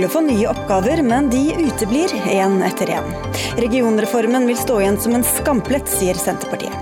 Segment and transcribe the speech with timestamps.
[0.00, 3.08] skulle få nye oppgaver, men de uteblir én etter én.
[3.56, 6.72] Regionreformen vil stå igjen som en skamplett, sier Senterpartiet.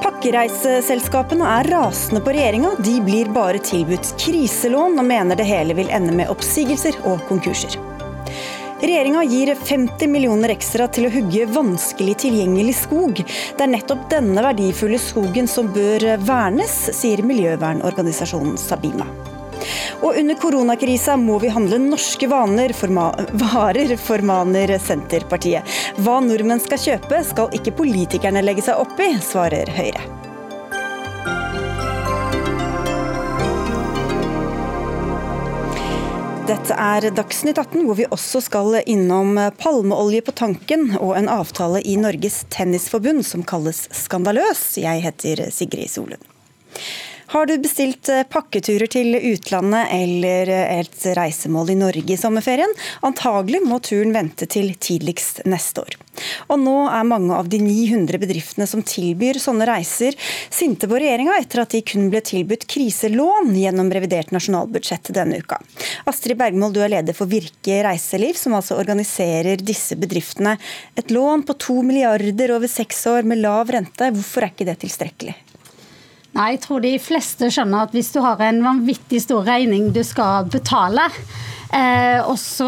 [0.00, 2.70] Pakkereiseselskapene er rasende på regjeringa.
[2.80, 7.76] De blir bare tilbudt kriselån, og mener det hele vil ende med oppsigelser og konkurser.
[8.80, 13.20] Regjeringa gir 50 millioner ekstra til å hugge vanskelig tilgjengelig skog.
[13.20, 19.35] Det er nettopp denne verdifulle skogen som bør vernes, sier miljøvernorganisasjonen Sabima.
[20.02, 23.08] Og under koronakrisa må vi handle norske vaner forma
[23.44, 25.64] varer, formaner Senterpartiet.
[26.04, 30.04] Hva nordmenn skal kjøpe, skal ikke politikerne legge seg opp i, svarer Høyre.
[36.46, 41.80] Dette er Dagsnytt 18, hvor vi også skal innom palmeolje på tanken og en avtale
[41.82, 44.62] i Norges Tennisforbund som kalles skandaløs.
[44.78, 46.22] Jeg heter Sigrid Solund.
[47.26, 52.70] Har du bestilt eh, pakketurer til utlandet eller eh, et reisemål i Norge i sommerferien?
[53.06, 55.96] Antagelig må turen vente til tidligst neste år.
[56.46, 60.14] Og nå er mange av de 900 bedriftene som tilbyr sånne reiser,
[60.54, 65.58] sinte på regjeringa etter at de kun ble tilbudt kriselån gjennom revidert nasjonalbudsjett denne uka.
[66.06, 70.56] Astrid Bergmål, du er leder for Virke reiseliv, som altså organiserer disse bedriftene.
[70.96, 74.78] Et lån på to milliarder over seks år med lav rente, hvorfor er ikke det
[74.86, 75.36] tilstrekkelig?
[76.36, 80.02] Nei, jeg tror de fleste skjønner at hvis du har en vanvittig stor regning du
[80.04, 81.06] skal betale,
[81.72, 82.66] eh, og så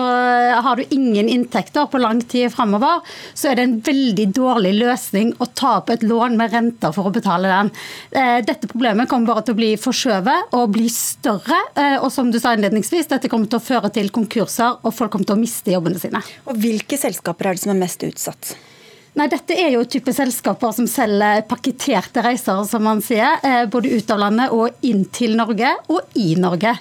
[0.64, 3.02] har du ingen inntekter på lang tid framover,
[3.36, 7.10] så er det en veldig dårlig løsning å ta opp et lån med renter for
[7.10, 7.72] å betale den.
[8.16, 11.60] Eh, dette problemet kommer bare til å bli forskjøvet og bli større.
[11.76, 15.12] Eh, og som du sa innledningsvis, dette kommer til å føre til konkurser, og folk
[15.12, 16.24] kommer til å miste jobbene sine.
[16.48, 18.56] Og Hvilke selskaper er det som er mest utsatt?
[19.18, 23.40] Nei, Dette er jo type selskaper som selger pakketerte reiser, som man sier.
[23.42, 26.76] Eh, både ut av landet og inn til Norge, og i Norge.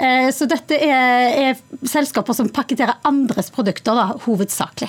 [0.00, 4.88] Eh, så dette er, er selskaper som pakketterer andres produkter, da, hovedsakelig.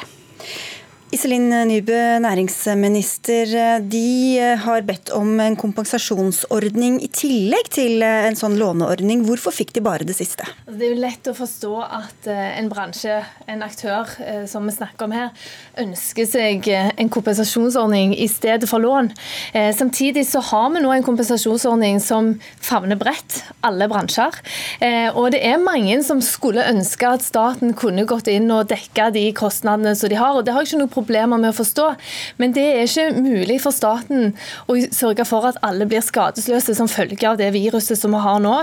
[1.13, 3.51] Iselin Nybø, næringsminister.
[3.85, 9.21] De har bedt om en kompensasjonsordning i tillegg til en sånn låneordning.
[9.27, 10.47] Hvorfor fikk de bare det siste?
[10.47, 14.65] Altså, det er jo lett å forstå at eh, en bransje, en aktør eh, som
[14.65, 15.29] vi snakker om her,
[15.83, 19.11] ønsker seg eh, en kompensasjonsordning i stedet for lån.
[19.53, 24.39] Samtidig så har vi nå en kompensasjonsordning som favner bredt, alle bransjer.
[25.13, 29.27] Og det er mange som skulle ønske at staten kunne gått inn og dekka de
[29.37, 30.33] kostnadene som de har.
[30.33, 31.87] og det har ikke noe problem problemer med å forstå.
[32.41, 34.33] Men det er ikke mulig for staten
[34.67, 38.41] å sørge for at alle blir skadesløse som følge av det viruset som vi har
[38.43, 38.55] nå.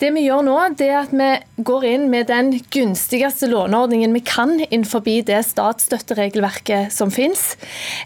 [0.00, 1.30] Det vi gjør nå, det er at vi
[1.66, 7.56] går inn med den gunstigste låneordningen vi kan innenfor det statsstøtteregelverket som finnes.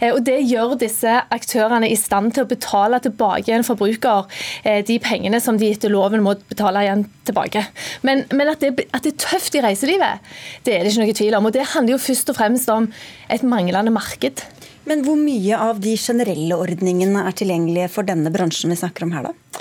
[0.00, 4.28] Eh, og Det gjør disse aktørene i stand til å betale tilbake igjen forbruker
[4.64, 7.64] eh, de pengene som de etter loven må betale igjen tilbake.
[8.06, 10.22] Men, men at, det, at, det, er tøft i reiselivet,
[10.64, 11.48] det er det ikke noe tvil om.
[11.48, 12.88] og Det handler jo først og fremst om
[13.32, 14.44] et manglende marked.
[14.84, 19.14] Men hvor mye av de generelle ordningene er tilgjengelige for denne bransjen vi snakker om
[19.16, 19.60] her, da?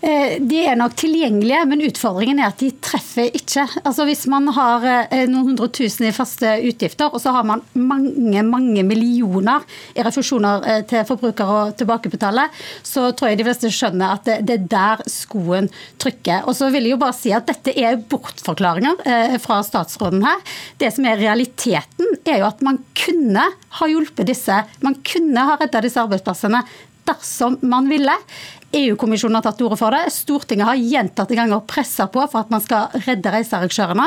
[0.00, 3.66] Eh, de er nok tilgjengelige, men utfordringen er at de treffer ikke.
[3.84, 7.60] Altså Hvis man har eh, noen hundre tusen i faste utgifter, og så har man
[7.76, 12.48] mange mange millioner i refusjoner eh, til forbrukere å tilbakebetale,
[12.86, 15.68] så tror jeg de fleste skjønner at det, er der skoen
[16.00, 16.48] trykker.
[16.48, 19.00] Og så vil jeg jo bare si at Dette er bortforklaringer
[19.42, 20.38] fra statsråden her.
[20.78, 23.42] Det som er realiteten, er jo at man kunne
[23.80, 24.60] ha hjulpet disse.
[24.84, 26.62] Man kunne ha redda disse arbeidsplassene
[27.10, 28.14] dersom man ville.
[28.76, 30.12] EU-kommisjonen har tatt til orde for det.
[30.14, 34.06] Stortinget har gjentatte ganger pressa på for at man skal redde reisearrangørene.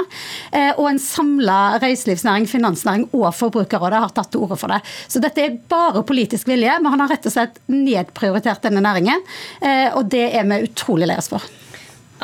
[0.56, 4.80] Eh, og en samla reiselivsnæring, finansnæring og Forbrukerrådet har tatt til orde for det.
[5.12, 6.78] Så dette er bare politisk vilje.
[6.80, 9.28] Men han har rett og slett nedprioritert denne næringen.
[9.62, 11.44] Eh, og det er vi utrolig lei oss for.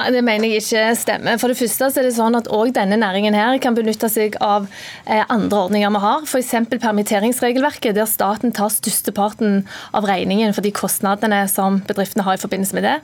[0.08, 1.40] Det mener jeg ikke stemmer.
[1.42, 4.38] For det første så er det sånn at òg denne næringen her kan benytte seg
[4.44, 4.68] av
[5.04, 6.24] eh, andre ordninger vi har.
[6.24, 6.54] F.eks.
[6.72, 9.66] permitteringsregelverket, der staten tar størsteparten
[9.98, 12.96] av regningen for de kostnadene som bedriftene har i forbindelse med det.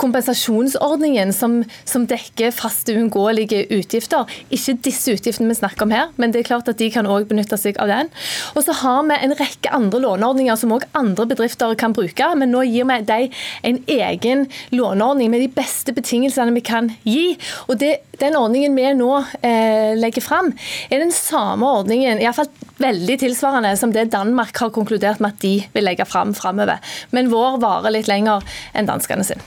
[0.00, 4.24] Kompensasjonsordningen som, som dekker faste, uunngåelige utgifter.
[4.54, 7.28] Ikke disse utgiftene vi snakker om her, men det er klart at de kan òg
[7.28, 8.12] benytte seg av den.
[8.56, 12.54] Og så har vi en rekke andre låneordninger som òg andre bedrifter kan bruke, men
[12.54, 13.38] nå gir vi dem
[13.68, 17.38] en egen låneordning med de beste betingelsene ytelsene vi kan gi.
[17.68, 19.12] Og det, Den ordningen vi nå
[19.42, 20.52] eh, legger fram,
[20.90, 22.48] er den samme ordningen, iallfall
[22.78, 26.78] veldig tilsvarende som det Danmark har konkludert med at de vil legge fram framover.
[27.10, 28.42] Men vår varer litt lenger
[28.74, 29.38] enn danskene sin.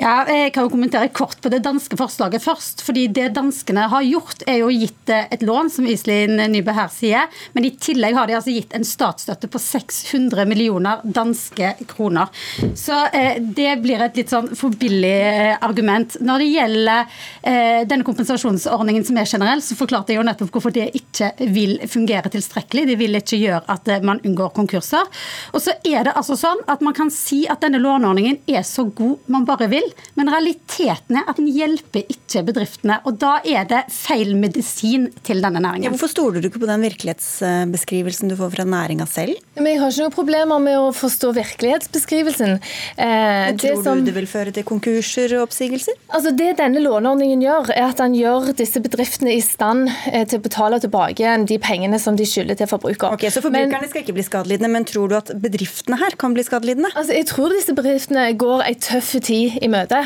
[0.00, 2.80] Ja, jeg kan jo kommentere kort på det danske forslaget først.
[2.80, 6.88] fordi Det danskene har gjort, er jo gitt eh, et lån, som Iselin Nybø her
[6.88, 7.26] sier.
[7.52, 12.32] Men i tillegg har de altså gitt en statsstøtte på 600 millioner danske kroner.
[12.72, 16.16] Så eh, det blir et litt sånn for billig eh, argument.
[16.24, 20.72] Når det gjelder eh, denne kompensasjonsordningen som er generell, så forklarte jeg jo nettopp hvorfor
[20.72, 22.86] det ikke vil fungere tilstrekkelig.
[22.88, 25.12] Det vil ikke gjøre at eh, man unngår konkurser.
[25.52, 28.88] Og så er det altså sånn at man kan si at denne låneordningen er så
[28.88, 33.00] god man bare vil men realiteten er at den hjelper ikke bedriftene.
[33.08, 35.88] Og da er det feil medisin til denne næringen.
[35.88, 39.38] Ja, hvorfor stoler du ikke på den virkelighetsbeskrivelsen du får fra næringa selv?
[39.56, 42.58] Men jeg har ikke noen problemer med å forstå virkelighetsbeskrivelsen.
[42.96, 45.98] Eh, tror som, du det vil føre til konkurser og oppsigelser?
[46.10, 50.40] Altså Det denne låneordningen gjør, er at den gjør disse bedriftene i stand eh, til
[50.40, 53.16] å betale tilbake igjen de pengene som de skylder til forbruker.
[53.16, 56.36] Ok, Så forbrukerne men, skal ikke bli skadelidende, men tror du at bedriftene her kan
[56.36, 56.92] bli skadelidende?
[56.94, 60.00] Altså Jeg tror disse bedriftene går ei tøff tid i møte møte.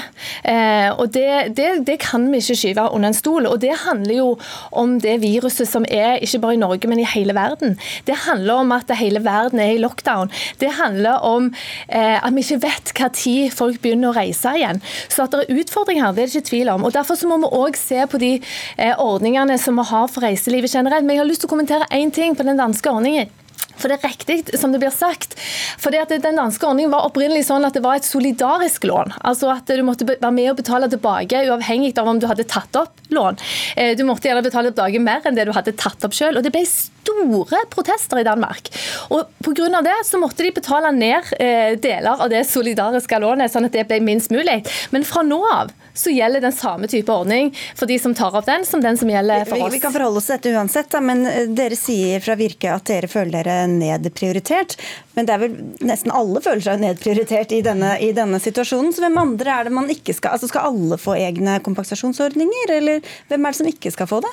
[0.46, 3.48] Eh, og det, det, det, kan vi ikke skyve under en stol.
[3.50, 4.28] Og det handler jo
[4.72, 7.76] om det viruset som er ikke bare i Norge, men i hele verden.
[8.08, 10.32] Det handler om at hele verden er i lockdown.
[10.60, 11.50] Det handler om
[11.88, 14.82] eh, at vi ikke vet hva tid folk begynner å reise igjen.
[15.08, 16.86] Så at det er utfordringer her, det er det ikke tvil om.
[16.86, 20.24] Og Derfor så må vi òg se på de eh, ordningene som vi har for
[20.26, 21.06] reiselivet generelt.
[21.06, 23.32] Men jeg har lyst til å kommentere én ting på den danske ordningen.
[23.80, 25.36] For det er riktig som det blir sagt.
[25.80, 29.16] For det at Den danske ordningen var opprinnelig sånn at det var et solidarisk lån.
[29.26, 32.80] Altså at du måtte være med og betale tilbake uavhengig av om du hadde tatt
[32.80, 33.40] opp lån.
[33.76, 36.38] Eh, du måtte gjerne betale tilbake mer enn det du hadde tatt opp selv.
[36.38, 36.64] Og det ble
[37.04, 38.70] store protester i Danmark.
[39.14, 39.80] Og Pga.
[39.84, 43.86] det så måtte de betale ned eh, deler av det solidariske lånet, sånn at det
[43.88, 44.62] ble minst mulig.
[44.90, 48.48] Men fra nå av så gjelder den samme type ordning for de som tar opp
[48.48, 49.70] den, som den som gjelder for oss.
[49.70, 52.88] Vi, vi kan forholde oss til dette uansett, men eh, dere sier fra Virke at
[52.90, 54.76] dere føler dere nedprioritert.
[55.14, 55.55] Men det er vel
[55.87, 58.93] nesten alle føler seg nedprioritert i denne, i denne situasjonen.
[58.94, 63.02] Så hvem andre er det man ikke skal Altså Skal alle få egne kompensasjonsordninger, eller
[63.31, 64.32] hvem er det som ikke skal få det?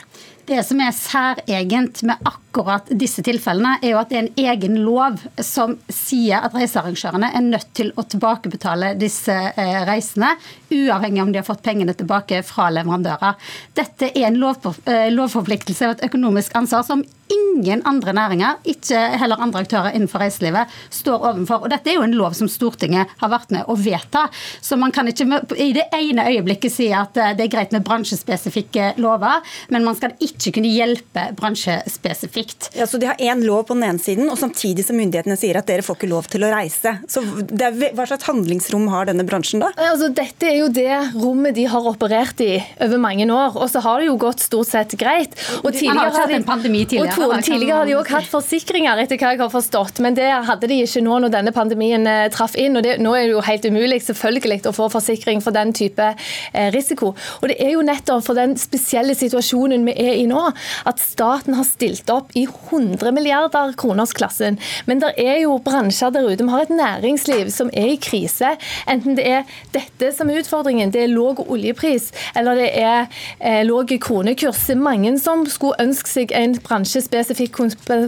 [0.49, 4.79] Det som er særegent med akkurat disse tilfellene, er jo at det er en egen
[4.81, 10.33] lov som sier at reisearrangørene er nødt til å tilbakebetale disse eh, reisene,
[10.73, 13.37] uavhengig om de har fått pengene tilbake fra leverandører.
[13.77, 19.41] Dette er en eh, lovforpliktelse og et økonomisk ansvar som ingen andre næringer, ikke heller
[19.41, 21.65] andre aktører innenfor reiselivet, står overfor.
[21.65, 24.27] Og dette er jo en lov som Stortinget har vært med å vedta.
[24.61, 27.85] Så man kan ikke i det ene øyeblikket si at eh, det er greit med
[27.87, 29.43] bransjespesifikke lover,
[29.73, 32.71] men man skal ikke kunne hjelpe bransjespesifikt.
[32.77, 35.57] Ja, så De har én lov på den ene siden, og samtidig som myndighetene sier
[35.59, 36.97] at dere får ikke lov til å reise.
[37.09, 39.71] Så er, Hva slags handlingsrom har denne bransjen da?
[39.91, 43.81] Altså, dette er jo det rommet de har operert i over mange år, og så
[43.83, 45.35] har det jo gått stort sett greit.
[45.61, 47.20] Og tidligere har hatt en pandemi tidligere.
[47.21, 50.79] Tidligere har de òg hatt forsikringer, etter hva jeg har forstått, men det hadde de
[50.83, 52.77] ikke nå når denne pandemien eh, traff inn.
[52.77, 56.07] og det, Nå er det jo helt umulig selvfølgelig å få forsikring for den type
[56.13, 57.13] eh, risiko.
[57.41, 60.43] Og Det er jo nettopp for den spesielle situasjonen vi er i nå,
[60.89, 64.59] at staten har stilt opp i 100 milliarder kroners-klassen.
[64.89, 66.43] Men det er jo bransjer der ute.
[66.43, 68.55] Vi har et næringsliv som er i krise.
[68.89, 73.07] Enten det er dette som er utfordringen, det er låg oljepris, eller det er
[73.39, 74.69] eh, låg kronekurs.
[74.81, 77.59] Mange som skulle ønske seg en bransje spesifikk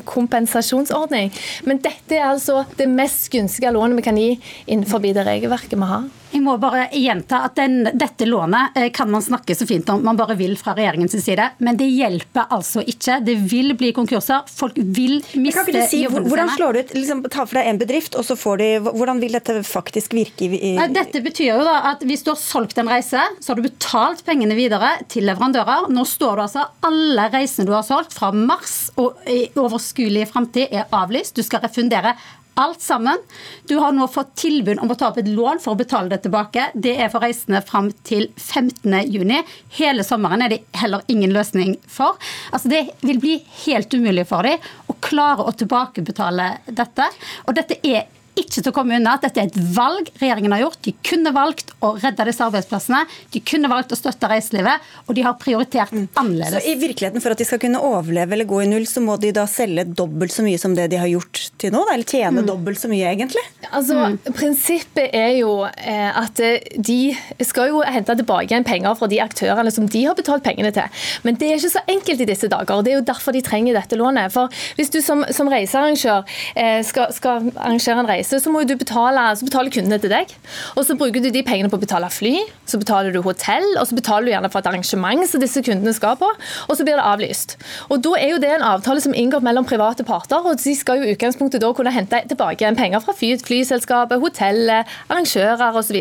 [0.07, 1.31] kompensasjonsordning.
[1.67, 4.33] Men dette er altså det mest gunstige lånet vi kan gi
[4.67, 6.07] innenfor det regelverket vi har.
[6.33, 10.01] Jeg må bare gjenta at den, dette lånet eh, kan man snakke så fint om
[10.05, 13.19] man bare vil fra regjeringens side, men det hjelper altså ikke.
[13.25, 14.47] Det vil bli konkurser.
[14.49, 16.93] Folk vil miste kan si, jobbene Hvordan slår du ut?
[16.97, 20.49] Liksom, ta for deg en bedrift, og så får de Hvordan vil dette faktisk virke?
[20.53, 23.67] I, dette betyr jo da at hvis du har solgt en reise, så har du
[23.67, 25.89] betalt pengene videre til leverandører.
[25.93, 30.73] Nå står du altså alle reisene du har solgt fra mars og i overskuelig framtid
[30.73, 31.37] er avlyst.
[31.37, 32.15] Du skal refundere
[32.53, 33.19] alt sammen.
[33.67, 36.23] Du har nå fått tilbud om å ta opp et lån for å betale det
[36.25, 36.69] tilbake.
[36.73, 39.53] Det er for reisende fram til 15.6.
[39.79, 42.19] Hele sommeren er det heller ingen løsning for.
[42.51, 47.09] Altså Det vil bli helt umulig for dem å klare å tilbakebetale dette.
[47.47, 48.05] Og dette er
[48.39, 50.79] ikke til å komme unna at dette er et valg regjeringen har gjort.
[50.85, 55.25] De kunne valgt å redde disse arbeidsplassene, de kunne valgt å støtte reiselivet, og de
[55.25, 56.07] har prioritert mm.
[56.19, 56.63] annerledes.
[56.63, 59.17] Så i virkeligheten, For at de skal kunne overleve eller gå i null, så må
[59.21, 61.83] de da selge dobbelt så mye som det de har gjort til nå?
[61.93, 62.49] Eller tjene mm.
[62.49, 63.43] dobbelt så mye, egentlig?
[63.69, 64.33] Altså, mm.
[64.33, 67.13] Prinsippet er jo eh, at eh, de
[67.45, 71.05] skal jo hente tilbake igjen penger fra de aktørene som de har betalt pengene til.
[71.27, 72.75] Men det er ikke så enkelt i disse dager.
[72.75, 74.33] og Det er jo derfor de trenger dette lånet.
[74.33, 74.49] For
[74.79, 76.25] Hvis du som, som reisearrangør
[76.57, 80.11] eh, skal, skal arrangere en reise reiser, så må du betale, så betaler kundene til
[80.13, 80.31] deg.
[80.77, 82.35] Og så bruker du de pengene på å betale fly,
[82.69, 85.93] så betaler du hotell, og så betaler du gjerne for et arrangement som disse kundene
[85.95, 86.29] skal på,
[86.67, 87.57] og så blir det avlyst.
[87.89, 90.99] Og Da er jo det en avtale som inngått mellom private parter, og de skal
[90.99, 95.99] jo i utgangspunktet da kunne hente tilbake igjen penger fra fly, flyselskapet, hotellet, arrangører osv.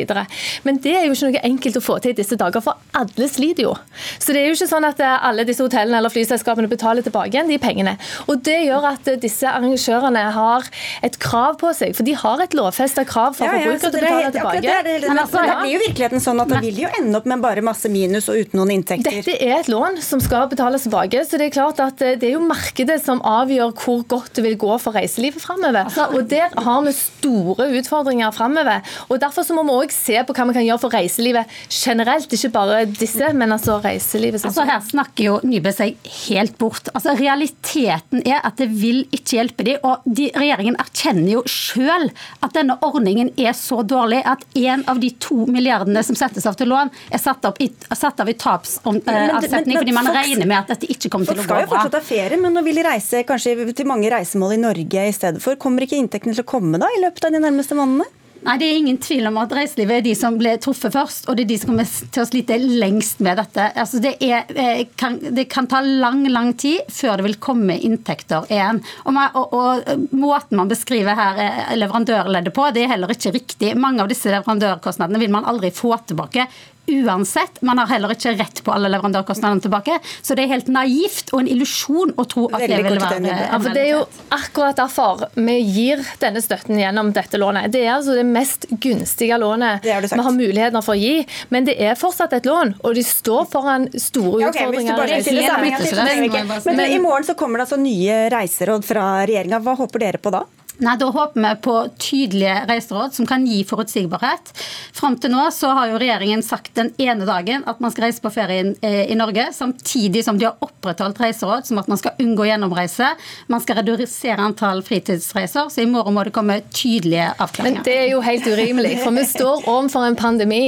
[0.67, 3.29] Men det er jo ikke noe enkelt å få til i disse dager, for alle
[3.31, 3.75] sliter jo.
[4.19, 7.33] Så det er jo ikke sånn at eh, alle disse hotellene eller flyselskapene betaler tilbake
[7.37, 7.97] igjen de pengene.
[8.27, 10.67] Og Det gjør at disse arrangørene har
[11.07, 13.89] et krav på seg, for de har et lovfesta krav for ja, ja, forbruker til
[13.89, 14.63] å betale tilbake.
[14.63, 17.29] Det, det, det, altså, det, blir jo virkeligheten sånn at det vil jo ende opp
[17.33, 19.21] med bare masse minus og uten noen inntekter.
[19.23, 22.31] Dette er et lån som skal betales tilbake, så det er klart at eh, det
[22.31, 25.85] er jo markedet som avgjør hvor godt det vil gå for reiselivet framover.
[25.87, 28.83] Altså, og der har vi store utfordringer framover.
[29.09, 32.33] Og derfor så må vi òg se på hva vi kan gjøre for reiselivet generelt,
[32.33, 34.45] ikke bare disse, men altså reiselivet.
[34.49, 36.91] Altså Her snakker jo Nybø seg helt bort.
[36.97, 39.81] Altså Realiteten er at det vil ikke hjelpe dem.
[39.87, 45.01] Og de, regjeringen erkjenner jo sjøl at denne ordningen er så dårlig at en av
[45.03, 49.79] de to milliardene som settes av til lån, er satt, i, satt av i tapsavsetning
[49.79, 51.61] fordi man regner med at dette ikke kommer til å gå bra.
[51.61, 54.57] Folk skal jo fortsatt ha ferie, men nå vil de reise kanskje til mange reisemål
[54.57, 55.61] i Norge i stedet for.
[55.61, 58.22] Kommer ikke inntektene til å komme da i løpet av de nærmeste månedene?
[58.43, 61.37] Nei, Det er ingen tvil om at reiselivet er de som ble truffet først, og
[61.39, 63.69] det er de som kommer til å slite lengst med dette.
[63.79, 67.79] Altså det, er, eh, kan, det, kan, ta lang lang tid før det vil komme
[67.79, 68.83] inntekter igjen.
[69.07, 73.77] Og, og, og Måten man beskriver her eh, leverandørleddet på, det er heller ikke riktig.
[73.79, 76.49] Mange av disse leverandørkostnadene vil man aldri få tilbake
[76.87, 77.63] uansett.
[77.63, 79.99] Man har heller ikke rett på alle leverandørkostnadene tilbake.
[80.23, 83.59] Så det er helt naivt og en illusjon å tro at det vil være ja,
[83.63, 84.01] Det er jo
[84.35, 87.73] akkurat derfor vi gir denne støtten gjennom dette lånet.
[87.73, 91.27] Det er altså det mest gunstige lånet vi har muligheter for å gi.
[91.55, 96.73] Men det er fortsatt et lån, og de står foran store okay, utfordringer.
[96.73, 99.63] Men i morgen så kommer det altså nye reiseråd fra regjeringa.
[99.63, 100.43] Hva håper dere på da?
[100.81, 104.53] Nei, Da håper vi på tydelige reiseråd som kan gi forutsigbarhet.
[104.97, 108.23] Fram til nå så har jo regjeringen sagt den ene dagen at man skal reise
[108.25, 112.17] på ferie eh, i Norge, samtidig som de har opprettholdt reiseråd som at man skal
[112.23, 113.11] unngå gjennomreise.
[113.53, 117.83] Man skal redusere antall fritidsreiser, så i morgen må det komme tydelige avklaringer.
[117.83, 120.63] Men det er jo helt urimelig, for vi står overfor en pandemi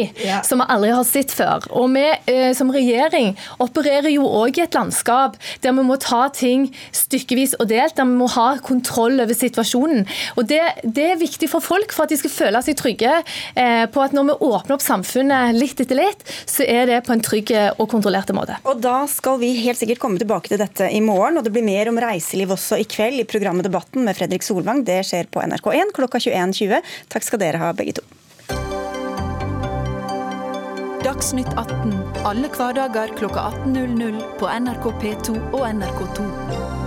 [0.45, 1.69] som vi aldri har sett før.
[1.73, 3.33] Og vi eh, som regjering
[3.65, 8.09] opererer jo òg i et landskap der vi må ta ting stykkevis og delt, der
[8.09, 9.94] vi må ha kontroll over situasjonen.
[10.39, 13.85] Og det, det, er viktig for folk for at de skal føle seg trygge eh,
[13.91, 17.25] på at når vi åpner opp samfunnet litt etter litt, så er det på en
[17.25, 18.59] trygg og kontrollert måte.
[18.69, 21.67] Og Da skal vi helt sikkert komme tilbake til dette i morgen, og det blir
[21.67, 24.85] mer om reiseliv også i kveld i programmet Debatten med Fredrik Solvang.
[24.87, 26.95] Det skjer på NRK1 klokka 21.20.
[27.13, 28.07] Takk skal dere ha, begge to.
[31.05, 36.84] Dagsnytt 18 alle hverdager klokka 18.00 på NRK P2 og NRK2.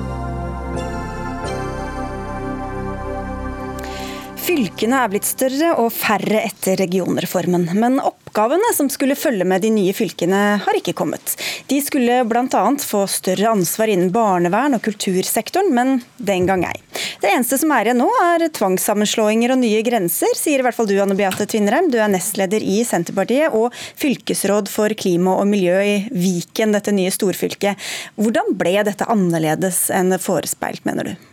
[4.48, 7.66] Fylkene er blitt større og færre etter regionreformen.
[7.76, 11.34] Men oppgavene som skulle følge med de nye fylkene, har ikke kommet.
[11.68, 12.62] De skulle bl.a.
[12.80, 16.80] få større ansvar innen barnevern og kultursektoren, men den gang ei.
[17.20, 20.88] Det eneste som er igjen nå, er tvangssammenslåinger og nye grenser, sier i hvert fall
[20.88, 21.92] du, Anne Beate Tvinnerheim.
[21.92, 27.12] Du er nestleder i Senterpartiet og fylkesråd for klima og miljø i Viken, dette nye
[27.12, 27.90] storfylket.
[28.16, 31.32] Hvordan ble dette annerledes enn forespeilt, mener du?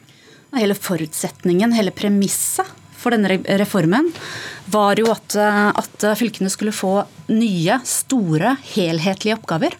[0.58, 4.10] Hele forutsetningen, hele premisset for denne reformen,
[4.72, 9.76] var jo at, eh, at, fylkene skulle få nye, store, helhetlige oppgaver.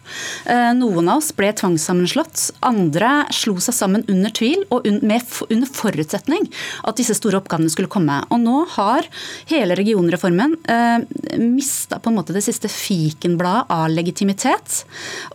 [0.46, 2.50] Eh, noen av oss ble tvangssammenslått.
[2.64, 6.48] Andre slo seg sammen under tvil og under forutsetning
[6.84, 8.20] at disse store oppgavene skulle komme.
[8.32, 9.08] Og nå har
[9.50, 14.84] hele regionreformen eh, mista på en måte det siste fikenbladet av legitimitet.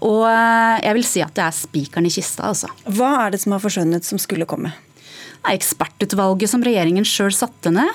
[0.05, 2.69] Og jeg vil si at det er spikeren i kista, altså.
[2.85, 4.73] Hva er det som har forsvunnet som skulle komme?
[5.47, 7.87] Ekspertutvalget som regjeringen sjøl satte ned,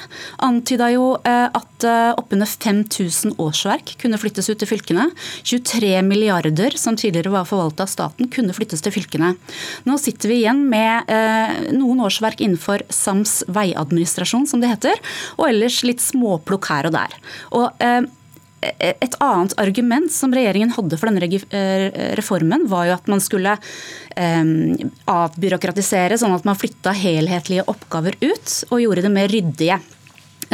[0.43, 5.11] antyda jo eh, at eh, oppunder 5000 årsverk kunne flyttes ut til fylkene.
[5.45, 9.35] 23 milliarder som tidligere var forvalta av staten, kunne flyttes til fylkene.
[9.85, 15.01] Nå sitter vi igjen med eh, noen årsverk innenfor sams veiadministrasjon, som det heter,
[15.37, 17.19] og ellers litt småplukk her og der.
[17.55, 17.85] Og
[18.79, 23.59] et annet argument som regjeringen hadde for denne reformen, var jo at man skulle
[24.15, 24.45] Eh,
[25.11, 29.81] avbyråkratisere, sånn at man flytta helhetlige oppgaver ut og gjorde det mer ryddige.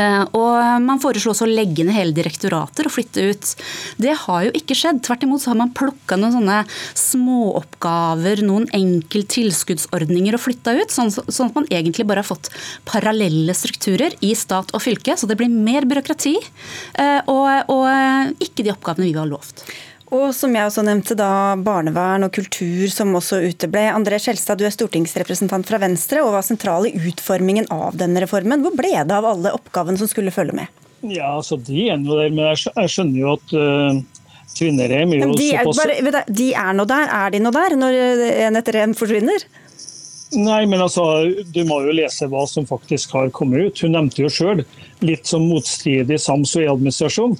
[0.01, 3.53] Eh, og Man foreslo også å legge ned hele direktorater og flytte ut.
[4.01, 5.03] Det har jo ikke skjedd.
[5.07, 6.61] Tvert imot så har man plukka noen sånne
[6.99, 10.95] småoppgaver, noen enkel tilskuddsordninger og flytta ut.
[10.95, 12.51] Sånn, sånn, at man egentlig bare har fått
[12.89, 15.17] parallelle strukturer i stat og fylke.
[15.21, 17.87] Så det blir mer byråkrati eh, og,
[18.41, 19.65] ikke de oppgavene vi har lovt.
[20.11, 23.85] Og som jeg også nevnte, da barnevern og kultur som også uteble.
[23.95, 28.65] André Skjelstad, du er stortingsrepresentant fra Venstre og var sentral i utformingen av denne reformen.
[28.65, 30.81] Hvor ble det av alle oppgavene som skulle følge med?
[31.07, 34.03] Ja, altså De er nå der, men jeg skjønner jo at uh,
[34.59, 37.07] Tvinnereim er jo de er, såpass bare, De er nå der.
[37.23, 37.99] Er de nå der når
[38.49, 39.47] en etter en forsvinner?
[40.35, 41.05] Nei, men altså,
[41.55, 43.83] Du må jo lese hva som faktisk har kommet ut.
[43.87, 44.65] Hun nevnte jo sjøl
[45.07, 47.39] litt som motstridig sams- og e-administrasjon.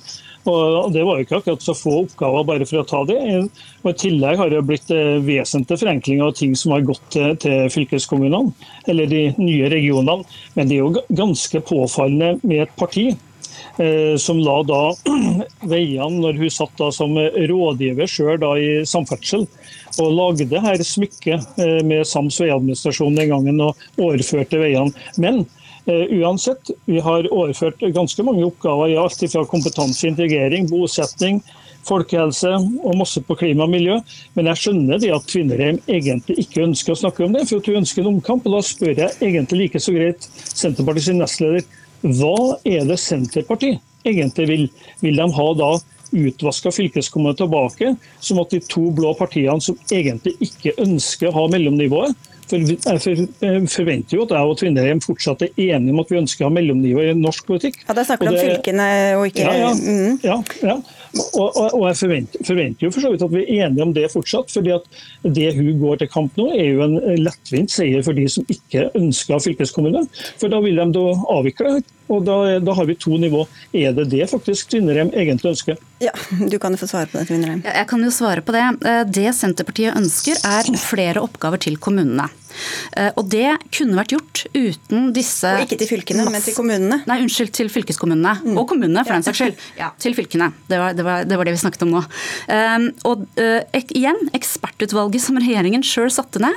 [0.49, 3.19] Og Det var jo ikke akkurat så få oppgaver bare for å ta det.
[3.83, 7.67] Og I tillegg har det blitt eh, vesentlige forenklinger av ting som har gått til,
[7.73, 8.55] fylkeskommunene,
[8.89, 10.25] eller de nye regionene.
[10.57, 14.81] Men det er jo ganske påfallende med et parti eh, som la da
[15.75, 19.45] veiene, når hun satt da som rådgiver sjøl i samferdsel,
[20.01, 25.45] og lagde her smykket eh, med sams veiadministrasjon den gangen og overførte veiene.
[25.87, 31.41] Uansett, vi har overført ganske mange oppgaver i alt fra kompetanse, integrering, bosetning,
[31.89, 32.51] folkehelse
[32.85, 33.99] og masse på klima og miljø.
[34.37, 37.81] Men jeg skjønner det at Tvinnereim egentlig ikke ønsker å snakke om det, for hun
[37.83, 38.47] ønsker en omkamp.
[38.47, 41.65] og Da spør jeg egentlig like så greit Senterpartiets nestleder
[42.01, 44.69] hva er det Senterpartiet egentlig vil?
[45.05, 45.75] Vil de ha da
[46.11, 47.93] utvaska fylkeskommunen tilbake,
[48.25, 52.17] som at de to blå partiene som egentlig ikke ønsker å ha mellomnivået,
[52.51, 56.55] forventer jo at jeg og Tvinnereim fortsatt er enige om at vi ønsker å ha
[56.57, 57.81] mellomnivå i norsk politikk.
[57.87, 58.89] Ja, Da snakker du om fylkene
[59.19, 60.19] og ikke ja, ja, mm.
[60.27, 60.81] ja, ja.
[61.11, 63.95] Og, og, og, jeg forventer, forventer, jo for så vidt at vi er enige om
[63.97, 64.53] det fortsatt.
[64.55, 64.85] fordi at
[65.39, 68.91] det hun går til kamp nå, er jo en lettvint seier for de som ikke
[68.99, 70.05] ønsker fylkeskommune.
[70.39, 71.81] For da vil de da avvikle
[72.11, 73.45] og da, da, har vi to nivå.
[73.77, 75.79] Er det det faktisk Tvinnereim egentlig ønsker?
[76.03, 76.15] Ja,
[76.51, 77.63] Du kan jo få svare på det, Tvinnereim.
[77.65, 78.67] Ja, jeg kan jo svare på det.
[78.87, 82.27] Eh, det Senterpartiet ønsker er flere oppgaver til kommunene.
[82.97, 87.01] Eh, og det kunne vært gjort uten disse Og ikke til fylkene, men til kommunene?
[87.09, 88.37] Nei, unnskyld, til fylkeskommunene.
[88.45, 88.59] Mm.
[88.61, 89.65] Og kommunene, for den saks skyld.
[89.79, 90.51] Ja, til fylkene.
[90.71, 92.03] Det var det, var, det var det, vi snakket om nå.
[92.51, 96.57] Um, og uh, igjen, ekspertutvalget som regjeringen sjøl satte ned,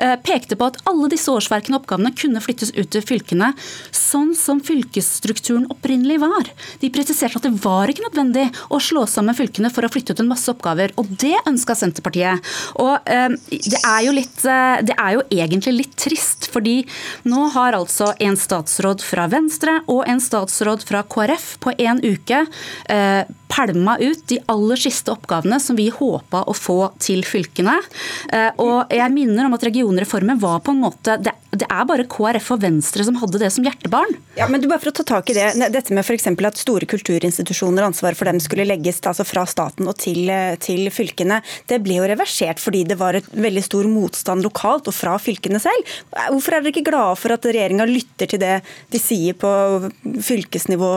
[0.00, 3.52] uh, pekte på at alle disse årsverkene og oppgavene kunne flyttes ut til fylkene,
[3.94, 6.50] sånn som fylkesstrukturen opprinnelig var.
[6.82, 10.24] De presiserte at det var ikke nødvendig å slå sammen fylkene for å flytte ut
[10.24, 12.54] en masse oppgaver, og det ønska Senterpartiet.
[12.80, 16.80] Og um, det er jo litt det er jo egentlig litt trist, fordi
[17.28, 22.44] nå har altså en statsråd fra Venstre og en statsråd fra KrF på en uke
[22.92, 23.22] eh,
[23.54, 27.76] pælma ut de aller siste oppgavene som vi håpa å få til fylkene.
[28.32, 32.06] Eh, og jeg minner om at regionreformen var på en måte det, det er bare
[32.10, 34.14] KrF og Venstre som hadde det som hjertebarn.
[34.38, 36.28] Ja, men du bare for å ta tak i det, Dette med f.eks.
[36.30, 40.30] at store kulturinstitusjoner, ansvaret for dem skulle legges altså fra staten og til,
[40.64, 44.96] til fylkene, det ble jo reversert fordi det var et veldig stor motstand lokalt og
[44.96, 45.96] fra fylkene selv.
[46.12, 48.56] Hvorfor er dere ikke glade for at regjeringa lytter til det
[48.92, 49.50] de sier på
[50.04, 50.94] fylkesnivå?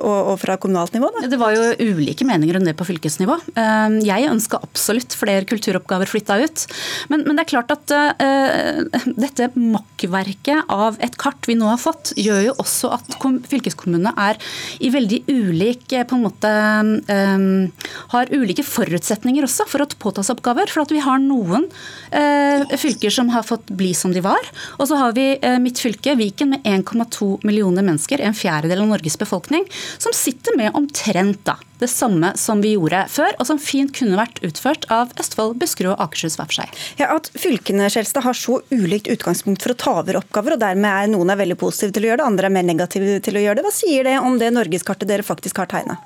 [0.00, 1.10] Og, fra kommunalt nivå?
[1.14, 1.28] Da?
[1.30, 3.36] Det var jo ulike meninger om det på fylkesnivå.
[3.60, 6.64] Ehm, jeg ønska absolutt flere kulturoppgaver flytta ut.
[7.12, 11.80] Men, men, det er klart at uh, dette makkverket av et kart vi nå har
[11.80, 13.18] fått, gjør jo også at
[13.50, 14.40] fylkeskommunene er
[14.80, 17.68] i veldig ulik eh, på en måte um,
[18.12, 20.70] har ulike forutsetninger også for å påta seg oppgaver.
[20.72, 24.50] For at vi har noen uh, fylker som har fått bli som de var.
[24.78, 28.90] Og så har vi uh, mitt fylke, Viken, med 1,2 millioner mennesker, en fjerdedel av
[28.90, 29.66] Norges befolkning
[29.98, 34.18] som sitter med omtrent da, det samme som vi gjorde før, og som fint kunne
[34.20, 36.78] vært utført av Østfold, Buskerud og Akershus hver for seg.
[37.00, 40.90] Ja, At fylkene Skjelstad, har så ulikt utgangspunkt for å ta over oppgaver, og dermed
[40.90, 43.44] er noen er veldig positive til å gjøre det, andre er mer negative til å
[43.46, 43.66] gjøre det.
[43.66, 46.00] Hva sier det om det norgeskartet dere faktisk har tegna?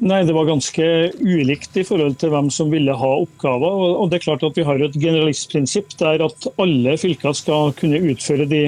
[0.00, 0.84] Nei, Det var ganske
[1.20, 3.98] ulikt i forhold til hvem som ville ha oppgaver.
[4.00, 8.00] og det er klart at Vi har et generalistprinsipp der at alle fylker skal kunne
[8.00, 8.62] utføre de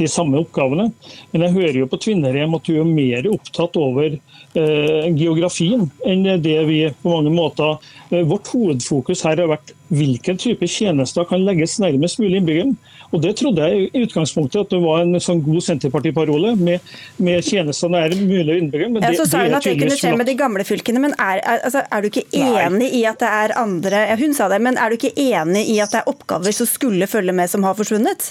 [0.00, 0.90] de samme oppgavene.
[1.32, 6.26] Men jeg hører jo på Tvinnerheim at du er mer opptatt over eh, geografien enn
[6.42, 7.76] det vi på mange måter
[8.10, 12.76] eh, Vårt hovedfokus her har vært hvilken type tjenester kan legges nærmest mulig innbyggeren.
[13.10, 17.42] Og Det trodde jeg i utgangspunktet at det var en sånn god Senterpartiparole med, med
[17.46, 19.00] tjenester nær mulig innbyggeren.
[19.02, 21.64] Ja, så sa hun at det kunne skje med de gamle fylkene, men er, er,
[21.66, 22.92] altså, er du ikke enig Nei.
[23.00, 25.80] i at det er andre ja, Hun sa det, men er du ikke enig i
[25.82, 28.30] at det er oppgaver som skulle følge med, som har forsvunnet?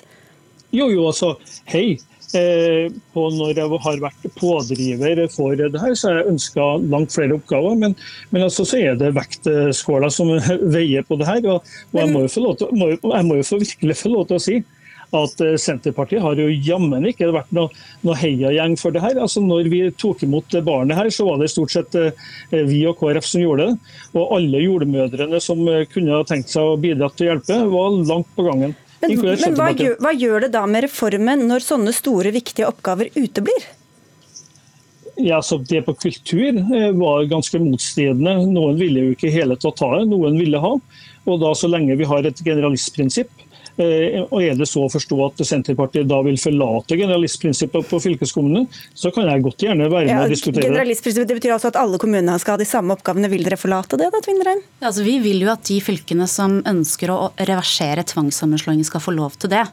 [0.75, 1.33] Jo, jo, altså,
[1.71, 1.99] hei.
[2.37, 7.15] Eh, på når jeg har vært pådriver for det her, så har jeg ønska langt
[7.15, 7.77] flere oppgaver.
[7.81, 7.95] Men,
[8.29, 10.35] men altså, så er det vektskåla som
[10.75, 11.47] veier på det her.
[11.49, 14.59] Og, og jeg, må til, må, jeg må jo virkelig få lov til å si
[15.17, 17.71] at eh, Senterpartiet har jo jammen ikke vært noe,
[18.05, 19.17] noe heiagjeng for det her.
[19.17, 22.13] Altså, når vi tok imot barnet her, så var det stort sett eh,
[22.53, 23.95] vi og KrF som gjorde det.
[24.13, 28.29] Og alle jordmødrene som kunne ha tenkt seg å bidra til å hjelpe, var langt
[28.37, 28.77] på gangen.
[28.99, 33.11] Men, men hva, gjør, hva, gjør, det da med reformen når sånne store, viktige oppgaver
[33.15, 33.67] uteblir?
[35.19, 38.37] Ja, så Det på kultur eh, var ganske motstridende.
[38.47, 40.73] Noen ville jo ikke hele tatt ta det, noen ville ha.
[41.27, 43.31] Og da Så lenge vi har et generalistprinsipp,
[43.79, 49.11] og Er det så å forstå at Senterpartiet da vil forlate generalistprinsippet på fylkeskommunene, så
[49.15, 50.69] kan jeg godt gjerne være med ja, og diskutere det.
[50.69, 53.29] Generalistprinsippet det betyr altså at alle kommunene skal ha de samme oppgavene.
[53.31, 54.61] Vil dere forlate det da, Tvinnereim?
[54.79, 59.13] Ja, altså, vi vil jo at de fylkene som ønsker å reversere tvangssammenslåing skal få
[59.15, 59.65] lov til det.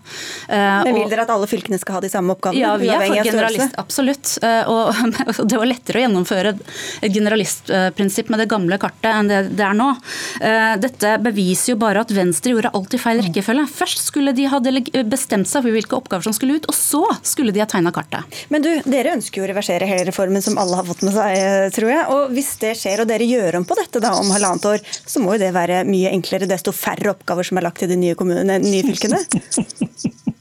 [0.50, 2.62] Uh, Men Vil dere at alle fylkene skal ha de samme oppgavene?
[2.62, 4.36] Ja, vi er for generalist, absolutt.
[4.44, 4.62] Uh,
[5.40, 9.64] og det var lettere å gjennomføre et generalistprinsipp med det gamle kartet enn det det
[9.64, 9.88] er nå.
[10.82, 13.66] Dette beviser jo bare at Venstre gjorde alltid feil rekkefølge.
[13.72, 14.58] Først Først skulle de ha
[15.08, 18.28] bestemt seg for hvilke oppgaver som skulle ut, og så skulle de ha tegna kartet.
[18.52, 21.32] Men du, dere ønsker jo å reversere hele reformen, som alle har fått med seg,
[21.38, 22.04] eh, tror jeg.
[22.12, 25.24] Og hvis det skjer, og dere gjør om på dette da om halvannet år, så
[25.24, 28.18] må jo det være mye enklere desto færre oppgaver som er lagt til de nye,
[28.18, 29.24] kommunene, nye fylkene?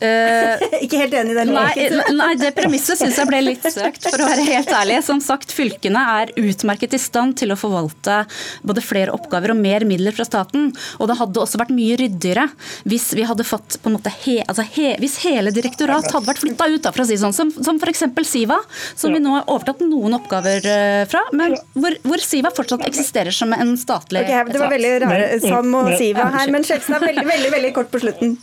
[0.00, 4.06] Uh, ikke helt enig i den nei, nei, det premisset syns jeg ble litt søkt,
[4.06, 5.00] for å være helt ærlig.
[5.04, 8.22] Som sagt, fylkene er utmerket i stand til å forvalte
[8.64, 10.70] både flere oppgaver og mer midler fra staten.
[10.98, 12.46] Og det hadde også vært mye ryddigere
[12.88, 16.42] hvis vi hadde fått på en måte he, altså he, Hvis hele direktorat hadde vært
[16.42, 18.06] flytta ut, da, for å si sånn, som, som f.eks.
[18.30, 18.60] Siva,
[18.94, 23.34] som vi nå har overtatt noen oppgaver eh, fra, men hvor, hvor Siva fortsatt eksisterer
[23.34, 27.06] som en statlig okay, Det var veldig rare Sam og Siva her, men Skjelsen er
[27.08, 28.36] veldig, veldig, veldig kort på slutten.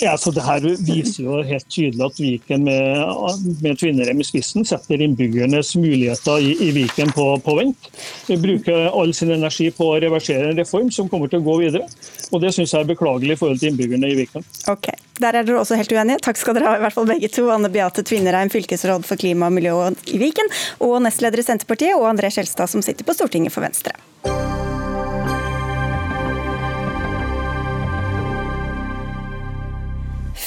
[0.00, 4.66] Ja, så det her viser jo helt tydelig at Viken med, med Tvinnerem i spissen
[4.66, 7.88] setter innbyggernes muligheter i, i Viken på, på, vent.
[8.28, 11.56] Vi bruker all sin energi på å reversere en reform som kommer til å gå
[11.64, 11.90] videre.
[12.30, 14.46] Og Det syns jeg er beklagelig i forhold til innbyggerne i Viken.
[14.70, 16.22] Ok, Der er dere også helt uenige.
[16.28, 17.48] Takk skal dere ha, i hvert fall begge to.
[17.50, 19.74] Anne Beate Tvinnereim, fylkesråd for klima og miljø
[20.14, 23.98] i Viken, og nestleder i Senterpartiet, og André Skjelstad, som sitter på Stortinget for Venstre.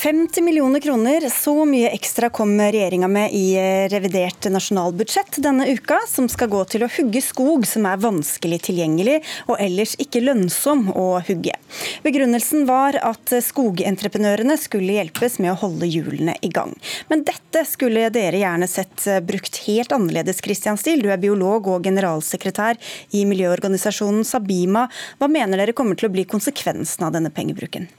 [0.02, 3.54] 50 millioner kroner, så mye ekstra kom regjeringa med i
[3.92, 9.20] revidert nasjonalbudsjett denne uka, som skal gå til å hugge skog som er vanskelig tilgjengelig
[9.46, 11.54] og ellers ikke lønnsom å hugge.
[12.02, 16.74] Begrunnelsen var at skogentreprenørene skulle hjelpes med å holde hjulene i gang.
[17.14, 21.06] Men dette skulle dere gjerne sett brukt helt annerledes, Christian Stil.
[21.06, 22.82] Du er biolog og generalsekretær
[23.14, 24.90] i miljøorganisasjonen Sabima.
[25.22, 27.92] Hva mener dere kommer til å bli konsekvensen av denne pengebruken?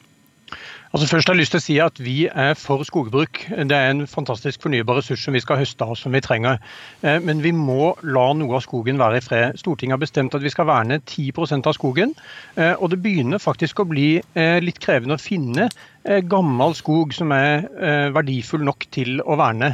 [0.92, 3.38] Altså først har jeg lyst til å si at Vi er for skogbruk.
[3.48, 6.58] Det er en fantastisk fornybar ressurs som vi skal høste av som vi trenger.
[7.00, 9.56] Eh, men vi må la noe av skogen være i fred.
[9.56, 12.12] Stortinget har bestemt at vi skal verne 10 av skogen.
[12.60, 15.70] Eh, og det begynner faktisk å bli eh, litt krevende å finne
[16.02, 17.68] gammel skog som er
[18.10, 19.68] verdifull nok til å verne.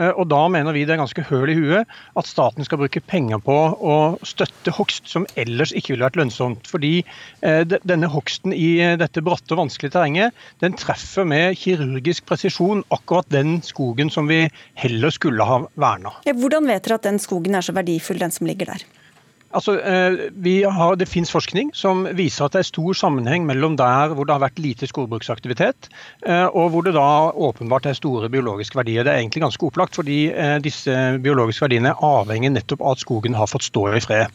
[0.00, 3.02] Eh, og Da mener vi det er ganske høl i huet at staten skal bruke
[3.04, 6.68] penger på å støtte hogst som ellers ikke ville vært lønnsomt.
[6.70, 6.94] Fordi
[7.44, 12.84] eh, denne hogsten i eh, dette bratte og vanskelige terrenget, den treffer med kirurgisk presisjon
[12.94, 14.46] akkurat den skogen som vi
[14.80, 16.16] heller skulle ha verna.
[16.26, 18.86] Hvordan vet dere at den skogen er så verdifull, den som ligger der?
[19.52, 24.14] Altså, eh, har, Det finnes forskning som viser at det er stor sammenheng mellom der
[24.16, 25.88] hvor det har vært lite skogbruksaktivitet,
[26.26, 29.04] eh, og hvor det da åpenbart er store biologiske verdier.
[29.04, 33.04] Det er egentlig ganske opplagt, fordi eh, disse biologiske verdiene er avhengig nettopp av at
[33.04, 34.32] skogen har fått stå i fred.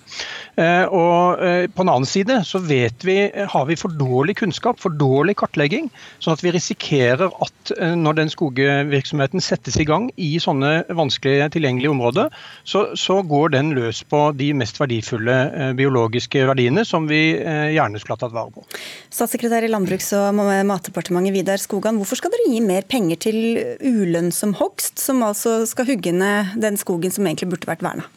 [0.57, 1.39] Og
[1.73, 5.89] På den annen side så vet vi, har vi for dårlig kunnskap, for dårlig kartlegging,
[6.19, 11.93] sånn at vi risikerer at når den skogvirksomheten settes i gang i sånne vanskelige tilgjengelige
[11.93, 12.33] områder,
[12.65, 17.37] så, så går den løs på de mest verdifulle verdifulle eh, biologiske verdiene som vi
[17.37, 18.65] eh, gjerne skulle ha tatt vare på.
[19.09, 20.35] Statssekretær i Landbruks- og
[20.67, 23.39] matdepartementet Vidar Skogan, hvorfor skal dere gi mer penger til
[23.81, 28.07] ulønnsom hogst, som altså skal hugge ned den skogen som egentlig burde vært verna?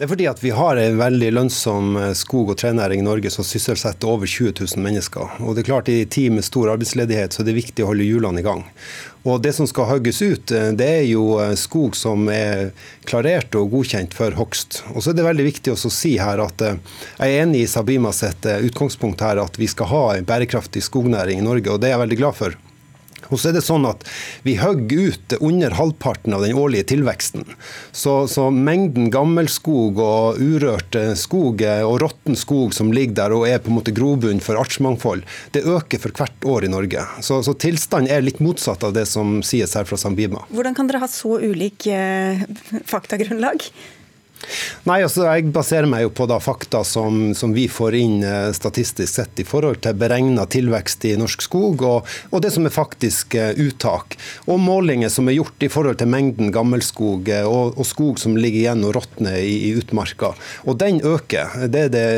[0.00, 3.28] Det er fordi at vi har en veldig lønnsom eh, skog- og trenæring i Norge
[3.28, 5.34] som sysselsetter over 20 000 mennesker.
[5.44, 8.06] Og det er klart I tid med stor arbeidsledighet så er det viktig å holde
[8.08, 8.62] hjulene i gang.
[9.28, 12.70] Og Det som skal hogges ut, eh, det er jo eh, skog som er
[13.04, 14.82] klarert og godkjent for hogst.
[14.94, 18.12] Og så er det veldig viktig å si her at Jeg er enig i Sabima
[18.16, 21.98] sitt utgangspunkt her at vi skal ha en bærekraftig skognæring i Norge, og det er
[21.98, 22.56] jeg veldig glad for.
[23.28, 24.06] Og så er det sånn at
[24.46, 27.44] Vi hogger ut under halvparten av den årlige tilveksten.
[27.92, 33.60] Så, så mengden gammelskog og urørt skog og råtten skog som ligger der og er
[33.62, 37.04] på en måte grobunn for artsmangfold, det øker for hvert år i Norge.
[37.24, 40.44] Så, så tilstanden er litt motsatt av det som sies her fra Sambima.
[40.50, 42.44] Hvordan kan dere ha så ulik eh,
[42.88, 43.66] faktagrunnlag?
[44.88, 48.50] Nei, altså Jeg baserer meg jo på da fakta som, som vi får inn eh,
[48.56, 52.74] statistisk sett i forhold til beregna tilvekst i norsk skog, og, og det som er
[52.74, 54.16] faktisk eh, uttak.
[54.50, 58.38] Og målinger som er gjort i forhold til mengden gammelskog eh, og, og skog som
[58.38, 60.32] ligger igjen og råtner i, i, utmarka.
[60.66, 62.08] Og den øker, det er det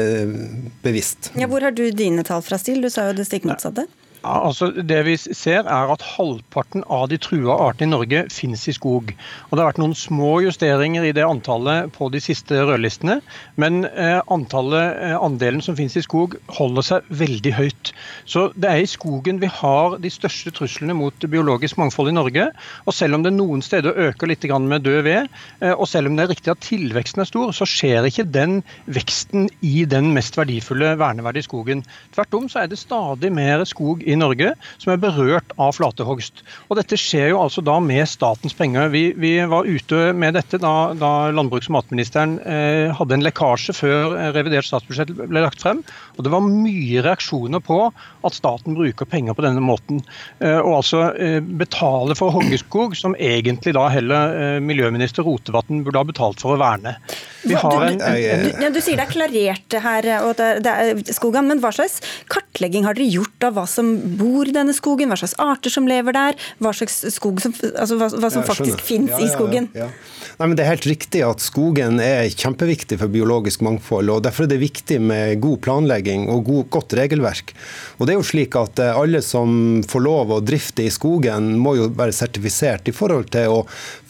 [0.85, 1.32] bevisst.
[1.38, 2.82] Ja, hvor har du dine tall fra, Stil?
[2.82, 3.88] Du sa jo det stikk motsatte.
[4.22, 8.74] Altså det vi ser er at Halvparten av de trua artene i Norge finnes i
[8.76, 9.11] skog.
[9.50, 13.18] Og Det har vært noen små justeringer i det antallet på de siste rødlistene,
[13.58, 17.92] men eh, antallet, eh, andelen som finnes i skog holder seg veldig høyt.
[18.24, 22.46] Så Det er i skogen vi har de største truslene mot biologisk mangfold i Norge.
[22.87, 25.28] og Selv om det noen steder øker litt med død ved,
[25.61, 28.62] eh, og selv om det er riktig at tilveksten er stor, så skjer ikke den
[28.87, 31.85] veksten i den mest verdifulle verneverdige skogen.
[32.14, 35.75] Tvert om så er det stadig mer skog i i Norge som er berørt av
[35.77, 36.44] flatehogst.
[36.68, 38.90] Og Dette skjer jo altså da med statens penger.
[38.92, 43.77] Vi, vi var ute med dette da, da landbruks- og matministeren eh, hadde en lekkasje
[43.77, 45.83] før revidert statsbudsjett ble lagt frem.
[46.16, 50.03] Og Det var mye reaksjoner på at staten bruker penger på denne måten.
[50.42, 56.03] Eh, og altså eh, betaler for hoggeskog, som egentlig da heller eh, miljøminister Rotevatn burde
[56.03, 56.96] ha betalt for å verne.
[57.42, 61.03] Vi har en, en, du, du, sier det er klarert her, og det, det er
[61.14, 61.98] skogen, men hva slags
[62.31, 65.88] kartlegging har dere gjort av hva som bor i denne skogen, hva slags arter som
[65.88, 69.71] lever der, hva som, altså hva, hva som faktisk finnes ja, ja, ja, i skogen.
[69.73, 74.11] Nei, men Det er helt riktig at skogen er kjempeviktig for biologisk mangfold.
[74.11, 77.53] og Derfor er det viktig med god planlegging og god, godt regelverk.
[77.99, 81.53] Og det er jo slik at eh, Alle som får lov å drifte i skogen,
[81.62, 83.61] må jo være sertifisert i forhold til å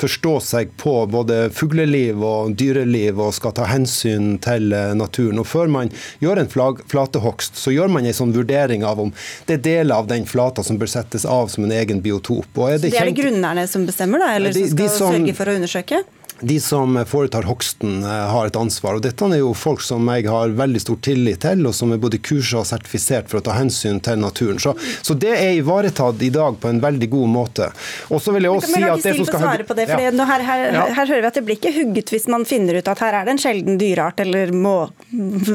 [0.00, 5.40] forstå seg på både fugleliv og dyreliv og skal ta hensyn til eh, naturen.
[5.42, 9.12] Og Før man gjør en flatehogst, så gjør man en sånn vurdering av om
[9.48, 12.46] det er deler av den flata som bør settes av som en egen biotop.
[12.54, 15.38] Det, så det er det grunnerne som bestemmer, da, eller de, som skal som, sørge
[15.38, 16.02] for å undersøke?
[16.42, 18.96] De som foretar hogsten, eh, har et ansvar.
[18.98, 22.00] og Dette er jo folk som jeg har veldig stor tillit til, og som er
[22.02, 24.58] både kursa og sertifisert for å ta hensyn til naturen.
[24.58, 24.74] Så,
[25.06, 27.70] så det er ivaretatt i dag på en veldig god måte.
[28.10, 30.10] Og så vil jeg også si at det som skal svare på det, for ja.
[30.10, 32.90] her, her, her, her, hører vi at det blir ikke hugget hvis man finner ut
[32.90, 34.76] at her er det en sjelden dyreart eller må,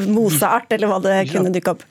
[0.07, 1.87] moseart, eller hva det kunne dukke opp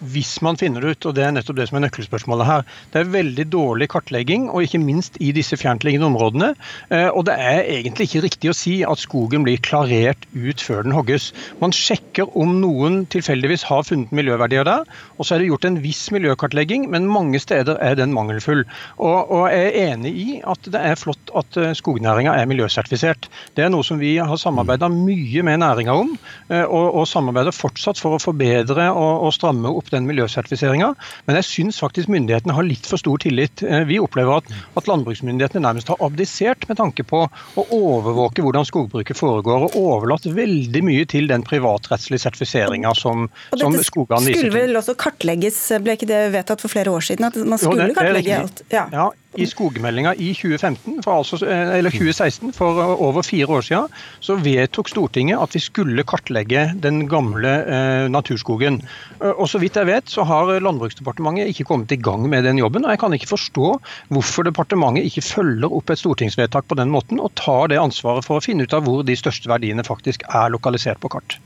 [0.00, 2.66] hvis man finner det ut, og det er nettopp det som er nøkkelspørsmålet her.
[2.92, 6.52] Det er veldig dårlig kartlegging, og ikke minst i disse fjerntliggende områdene.
[6.94, 10.86] Eh, og det er egentlig ikke riktig å si at skogen blir klarert ut før
[10.86, 11.32] den hogges.
[11.62, 14.86] Man sjekker om noen tilfeldigvis har funnet miljøverdier der,
[15.18, 18.64] og så er det gjort en viss miljøkartlegging, men mange steder er den mangelfull.
[18.96, 23.30] Og, og jeg er enig i at det er flott at eh, skognæringa er miljøsertifisert.
[23.58, 26.14] Det er noe som vi har samarbeida mye med næringa om,
[26.48, 30.92] eh, og, og samarbeider fortsatt for å forbedre og, og stramme opp den miljøsertifiseringa,
[31.28, 33.62] men jeg syns faktisk myndighetene har litt for stor tillit.
[33.62, 38.66] Eh, vi opplever at, at landbruksmyndighetene nærmest har abdisert med tanke på å overvåke hvordan
[38.68, 44.50] skogbruket foregår, og overlatt veldig mye til den privatrettslige sertifiseringa som, som skogene viser til.
[44.50, 47.30] Skulle vel også kartlegges, ble ikke det vedtatt for flere år siden?
[47.30, 48.64] At man skulle jo, det, kartlegge alt?
[48.74, 48.86] Ja.
[48.92, 54.38] ja i skogmeldinga i 2015, for altså, eller 2016, for over fire år siden, så
[54.40, 58.80] vedtok Stortinget at vi skulle kartlegge den gamle eh, naturskogen.
[59.20, 62.84] Og Så vidt jeg vet, så har Landbruksdepartementet ikke kommet i gang med den jobben.
[62.84, 63.70] og Jeg kan ikke forstå
[64.14, 68.38] hvorfor departementet ikke følger opp et stortingsvedtak på den måten, og tar det ansvaret for
[68.38, 71.38] å finne ut av hvor de største verdiene faktisk er lokalisert på kart.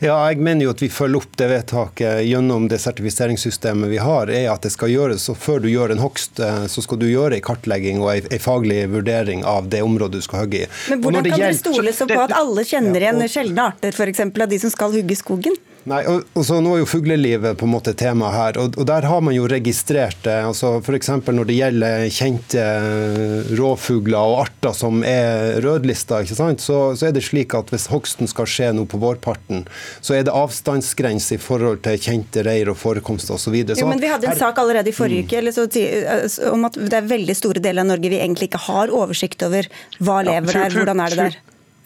[0.00, 4.30] Ja, jeg mener jo at vi følger opp det vedtaket gjennom det sertifiseringssystemet vi har,
[4.32, 7.08] er at det skal gjøres, og før du gjør en hogst, eh, så skal du
[7.10, 10.68] gjøre en kartlegging og en faglig vurdering av det området du skal hogge i.
[10.92, 14.22] Men hvordan kan dere stole så på at alle kjenner igjen sjeldne arter, f.eks.
[14.28, 15.56] av de som skal hugge skogen?
[15.86, 18.58] Nei, og, og så Nå er jo fuglelivet på en måte tema her.
[18.58, 20.34] og, og Der har man jo registrert det.
[20.48, 21.12] altså F.eks.
[21.26, 26.64] når det gjelder kjente eh, rovfugler og arter som er rødlista, ikke sant?
[26.64, 29.66] Så, så, er det slik at hvis hogsten skal skje nå på vårparten,
[30.02, 33.54] så er det avstandsgrense i forhold til kjente reir og forekomster osv.
[33.54, 37.38] Vi hadde en sak allerede i forrige uke så, eh, om at det er veldig
[37.38, 39.70] store deler av Norge vi egentlig ikke har oversikt over
[40.02, 41.44] hva lever der, hvordan er det der?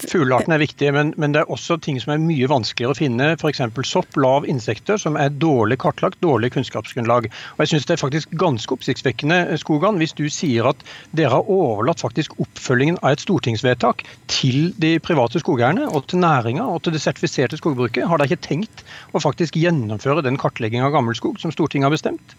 [0.08, 3.26] Fugleartene er viktige, men, men, det er også ting som er mye vanskeligere å finne.
[3.36, 3.60] F.eks.
[3.88, 7.28] sopp, lav, insekter, som er dårlig kartlagt, dårlig kunnskapsgrunnlag.
[7.28, 10.80] Og jeg synes Det er faktisk ganske oppsiktsvekkende Skogan, hvis du sier at
[11.16, 16.64] dere har overlatt faktisk oppfølgingen av et stortingsvedtak til de private skogeierne og til næringa
[16.64, 18.06] og til det sertifiserte skogbruket.
[18.08, 22.36] Har dere ikke tenkt å faktisk gjennomføre den kartlegging av gammelskog som Stortinget har bestemt?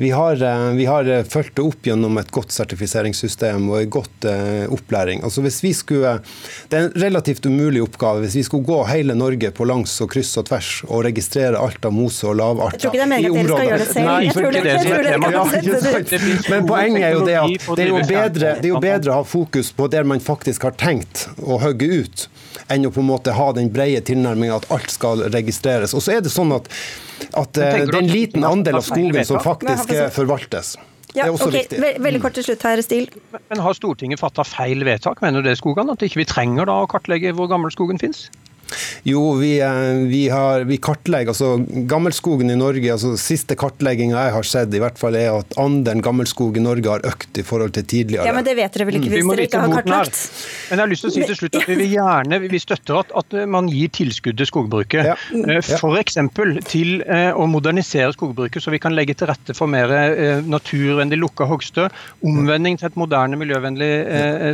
[0.00, 3.90] Vi har, eh, vi har eh, fulgt det opp gjennom et godt sertifiseringssystem og en
[4.00, 4.28] godt
[4.70, 5.22] opplæring.
[5.24, 6.20] Altså hvis vi skulle,
[6.70, 10.32] Det en relativt umulig oppgave hvis vi skulle gå hele Norge på langs og kryss
[10.40, 12.76] og tvers og registrere alt av mose- og lavarter.
[12.76, 14.06] Jeg tror ikke det er meningen at dere skal gjøre det selv.
[14.06, 17.84] Nei, jeg tror det, jeg tror det, ja, Men poenget er jo det at det
[17.84, 20.76] er jo, bedre, det er jo bedre å ha fokus på der man faktisk har
[20.80, 22.26] tenkt å hogge ut,
[22.70, 25.94] enn å på en måte ha den brede tilnærminga at alt skal registreres.
[25.96, 26.70] Og så er det sånn at
[27.36, 30.76] at eh, det er en liten andel av skogen som faktisk forvaltes.
[31.14, 31.64] Ja, det er også okay.
[31.64, 32.02] viktig.
[32.04, 33.08] Veldig kort til slutt her, Stil.
[33.50, 35.90] Men Har Stortinget fatta feil vedtak, mener du det, Skogan?
[35.90, 38.28] At ikke vi trenger da å kartlegge hvor gammel skogen finnes?
[39.08, 41.56] Jo, vi, eh, vi, har, vi kartlegger altså
[41.90, 42.92] gammelskogen i Norge.
[42.92, 46.90] altså Siste kartlegginga jeg har sett, i hvert fall er at andelen gammelskog i Norge
[46.90, 48.28] har økt i forhold til tidligere.
[48.28, 49.16] Ja, Men det vet dere vel ikke Mm.
[49.16, 49.30] Hvis mm.
[49.32, 50.18] dere ikke har kartlagt?
[50.68, 52.98] Men jeg har lyst til å si til slutt at vi vil gjerne vi støtter
[53.00, 55.08] at, at man gir tilskudd til skogbruket.
[55.08, 55.16] Ja.
[55.40, 56.18] Eh, F.eks.
[56.70, 59.90] til eh, å modernisere skogbruket, så vi kan legge til rette for mer
[60.46, 61.90] naturvennlig lukka hogster.
[62.26, 63.90] Omvending til et moderne, miljøvennlig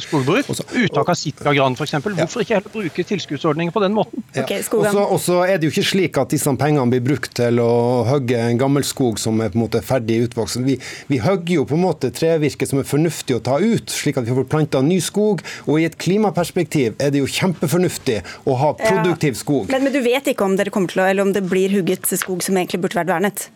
[0.07, 0.49] skogbruk.
[0.55, 1.99] Uttak av sitkagran f.eks.
[2.07, 4.06] Hvorfor ikke heller bruke tilskuddsordninger på den måten?
[4.37, 8.05] Ok, Og så- er det jo ikke slik at disse pengene blir brukt til å
[8.05, 10.61] hogge en gammel skog som er på en måte ferdig utvokst.
[10.64, 14.19] Vi, vi hogger jo på en måte trevirke som er fornuftig å ta ut, slik
[14.19, 15.40] at vi får planta ny skog.
[15.66, 19.71] Og i et klimaperspektiv er det jo kjempefornuftig å ha produktiv skog.
[19.71, 22.42] Men, men du vet ikke om kommer til å, eller om det blir hugget skog
[22.42, 23.49] som egentlig burde vært vernet?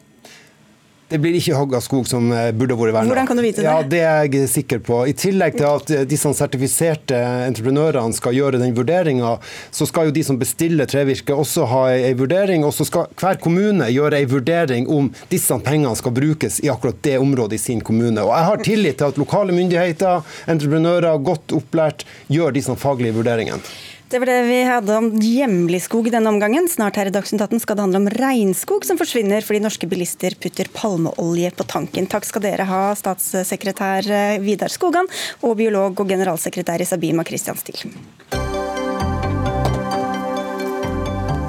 [1.10, 3.10] Det blir ikke hogga skog som eh, burde vært verna.
[3.10, 3.66] Hvordan kan du vite det?
[3.66, 5.02] Ja, Det er jeg sikker på.
[5.10, 7.18] I tillegg til at de disse sertifiserte
[7.48, 9.36] entreprenørene skal gjøre den vurderinga,
[9.74, 12.64] så skal jo de som bestiller trevirke også ha ei vurdering.
[12.66, 17.02] Og så skal hver kommune gjøre ei vurdering om disse pengene skal brukes i akkurat
[17.06, 18.22] det området i sin kommune.
[18.22, 23.62] Og jeg har tillit til at lokale myndigheter, entreprenører, godt opplært, gjør disse faglige vurderingene.
[24.10, 26.64] Det var det vi hadde om hjemlig skog denne omgangen.
[26.68, 30.34] Snart her i Dagsnytt 18 skal det handle om regnskog som forsvinner fordi norske bilister
[30.34, 32.08] putter palmeolje på tanken.
[32.10, 35.06] Takk skal dere ha, statssekretær eh, Vidar Skogan
[35.46, 37.86] og biolog og generalsekretær i Sabima Christian Stil.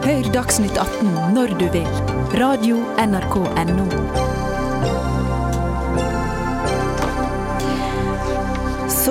[0.06, 1.90] Hør Dagsnytt 18 når du vil.
[2.38, 3.42] Radio NRK
[3.74, 4.31] NO.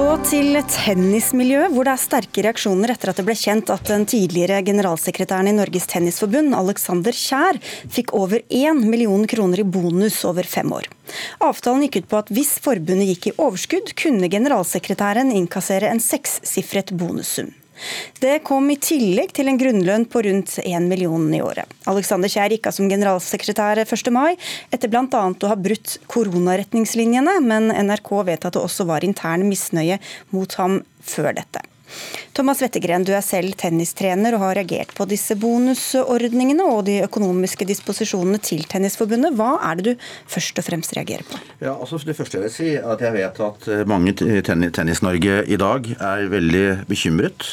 [0.01, 4.07] Så til tennismiljøet, hvor det er sterke reaksjoner etter at det ble kjent at den
[4.09, 7.59] tidligere generalsekretæren i Norges Tennisforbund, Alexander Kjær,
[7.93, 10.89] fikk over 1 million kroner i bonus over fem år.
[11.45, 16.97] Avtalen gikk ut på at hvis forbundet gikk i overskudd, kunne generalsekretæren innkassere en sekssifret
[16.97, 17.53] bonussum.
[18.23, 21.71] Det kom i tillegg til en grunnlønn på rundt 1 million i året.
[21.90, 24.12] Alexander Kjær gikk av som generalsekretær 1.
[24.14, 24.37] mai,
[24.75, 25.07] etter bl.a.
[25.07, 30.01] å ha brutt koronaretningslinjene, men NRK vet at det også var intern misnøye
[30.35, 31.69] mot ham før dette.
[32.37, 37.66] Thomas Wettergren, du er selv tennistrener og har reagert på disse bonusordningene og de økonomiske
[37.68, 39.35] disposisjonene til Tennisforbundet.
[39.38, 41.40] Hva er det du først og fremst reagerer på?
[41.61, 44.40] Ja, altså Det første jeg vil si er at jeg vet at eh, mange i
[44.46, 47.48] Tennis-Norge i dag er veldig bekymret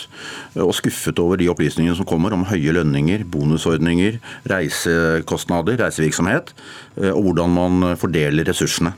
[0.56, 6.54] og skuffet over de opplysningene som kommer om høye lønninger, bonusordninger, reisekostnader, reisevirksomhet,
[7.02, 8.94] eh, og hvordan man fordeler ressursene.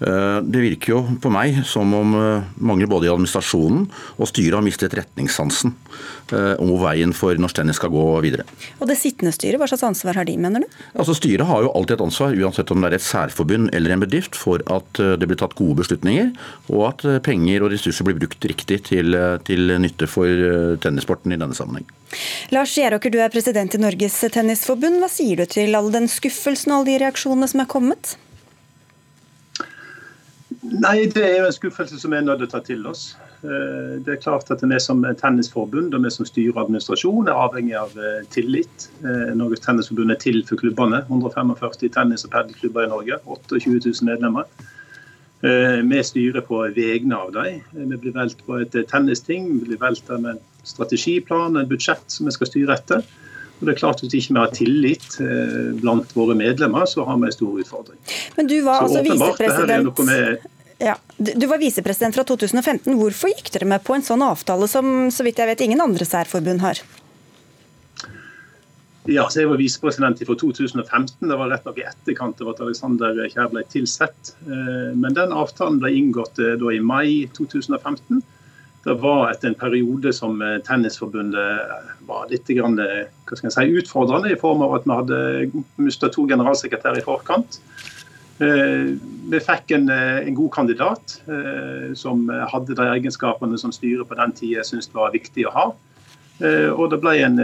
[0.00, 4.58] Eh, Det virker jo på meg som om eh, mange både i administrasjonen og styret
[4.58, 5.72] har mistet retningssansen
[6.32, 8.46] eh, om hvor veien for norsk tennis skal gå videre.
[8.80, 10.78] Og det sittende styret, hva slags ansvar har de, mener du?
[10.94, 14.04] Altså Styret har jo alltid et ansvar, uansett om det er et særforbund eller en
[14.04, 16.32] bedrift, for at det blir tatt gode beslutninger,
[16.72, 19.16] og at penger og ressurser blir brukt riktig til,
[19.48, 21.86] til nytte for tennissporten i denne sammenheng.
[22.54, 25.00] Lars Gjeråker, du er president i Norges Tennisforbund.
[25.02, 28.16] Hva sier du til all den skuffelsen og alle de reaksjonene som er kommet?
[30.72, 33.14] Nei, det er jo en skuffelse som vi er nødt til å ta til oss.
[33.44, 37.76] Eh, Det er klart at Vi som tennisforbund og vi som styrer administrasjon er avhengig
[37.78, 38.88] av eh, tillit.
[39.04, 41.04] Eh, Norges Tennisforbund er til for klubbene.
[41.08, 43.18] 145 tennis- og padelklubber i Norge.
[43.26, 44.44] 28 000 medlemmer.
[45.42, 47.60] Vi styrer på vegne av dem.
[47.72, 49.60] Vi blir valgt på et tennisting.
[49.60, 53.04] Vi blir valgt av en strategiplan, en budsjett som vi skal styre etter.
[53.60, 55.20] Og det er klart at Hvis ikke vi har tillit
[55.80, 58.00] blant våre medlemmer, så har vi en stor utfordring.
[58.36, 60.40] Men du var Så altså visepresident
[60.78, 62.92] ja, du var visepresident fra 2015.
[63.00, 66.04] Hvorfor gikk dere med på en sånn avtale som så vidt jeg vet ingen andre
[66.04, 66.82] særforbund har?
[69.06, 71.28] Ja, så Jeg var visepresident fra 2015.
[71.30, 74.34] Det var rett nok i etterkant av at Alexander Kjær ble tilsett.
[74.44, 78.22] Eh, Men den avtalen ble inngått eh, i mai 2015.
[78.84, 82.76] Det var etter en periode som eh, Tennisforbundet var litt grann,
[83.30, 87.60] si, utfordrende, i form av at vi hadde mista to generalsekretærer i forkant.
[88.38, 88.96] Eh,
[89.26, 94.14] Vi fikk en, eh, en god kandidat eh, som hadde de egenskapene som styret på
[94.14, 95.66] den tida syntes var viktig å ha.
[96.36, 97.38] Og det ble en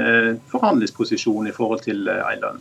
[0.53, 2.61] forhandlingsposisjon i forhold til Eiland.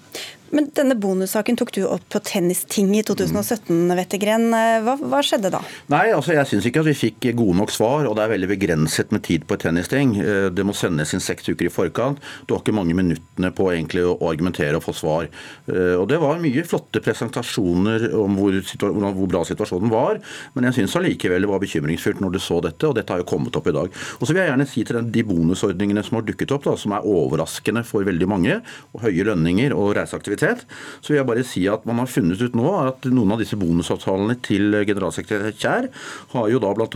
[0.51, 4.49] Men denne bonussaken tok du opp på Tennistinget i 2017, Wettergren.
[4.51, 5.61] Eh, Hva, hva skjedde da?
[5.93, 8.49] Nei, altså jeg syns ikke at vi fikk gode nok svar, og det er veldig
[8.51, 10.11] begrenset med tid på et tennisting.
[10.19, 12.19] Eh, Det må sendes inn seks uker i forkant.
[12.47, 15.29] Du har ikke mange minuttene på egentlig å argumentere og få svar.
[15.71, 20.19] Eh, Og Det var mye flotte presentasjoner om hvor, hvor bra situasjonen var,
[20.53, 23.29] men jeg syns allikevel det var bekymringsfullt når du så dette, og dette har jo
[23.31, 23.87] kommet opp i dag.
[24.19, 26.91] Og så vil jeg gjerne si til de bonusordningene som har dukket opp, da, som
[26.91, 28.59] er overraskende for veldig mange,
[28.93, 30.65] og høye lønninger og reiseaktivitet idrettsaktivitet,
[31.01, 33.57] så vil jeg bare si at man har funnet ut nå at noen av disse
[33.59, 35.89] bonusavtalene til generalsekretær Kjær
[36.33, 36.87] har jo da bl.a.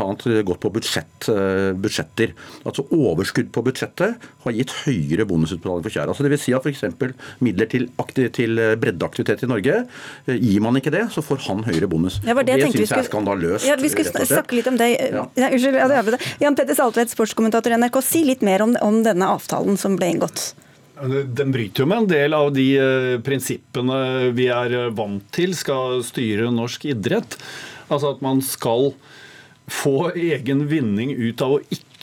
[0.47, 2.34] gått på budsjett, eh, budsjetter.
[2.65, 6.12] Altså overskudd på budsjettet har gitt høyere bonusutbetaling for Kjær.
[6.12, 6.84] Altså det vil si at f.eks.
[7.45, 7.88] midler til,
[8.36, 9.81] til breddeaktivitet i Norge,
[10.25, 12.19] eh, gir man ikke det, så får han høyere bonus.
[12.25, 13.69] Ja, det, det syns jeg er skandaløst.
[13.69, 14.91] Ja, vi skulle snakke litt om det.
[14.96, 15.25] Ja.
[15.35, 18.02] Ja, unnskyld, Jan Petter Saltvedt, sportskommentator i NRK.
[18.06, 20.54] Si litt mer om, om denne avtalen som ble inngått.
[20.96, 25.56] Den bryter jo med en del av de eh, prinsippene vi er eh, vant til
[25.58, 27.35] skal styre norsk idrett.
[27.89, 28.93] Altså at man skal
[29.71, 31.94] få egen vinning ut av å ikke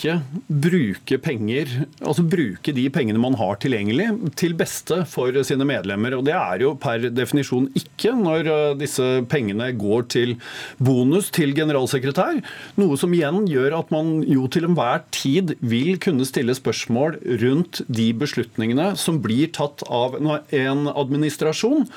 [0.49, 6.17] bruke penger, altså bruke de pengene man har tilgjengelig, til beste for sine medlemmer.
[6.19, 10.35] Og det er jo per definisjon ikke når eh, disse pengene går til
[10.83, 12.43] bonus til generalsekretær.
[12.81, 17.85] Noe som igjen gjør at man jo til enhver tid vil kunne stille spørsmål rundt
[17.93, 21.89] de beslutningene som blir tatt av en administrasjon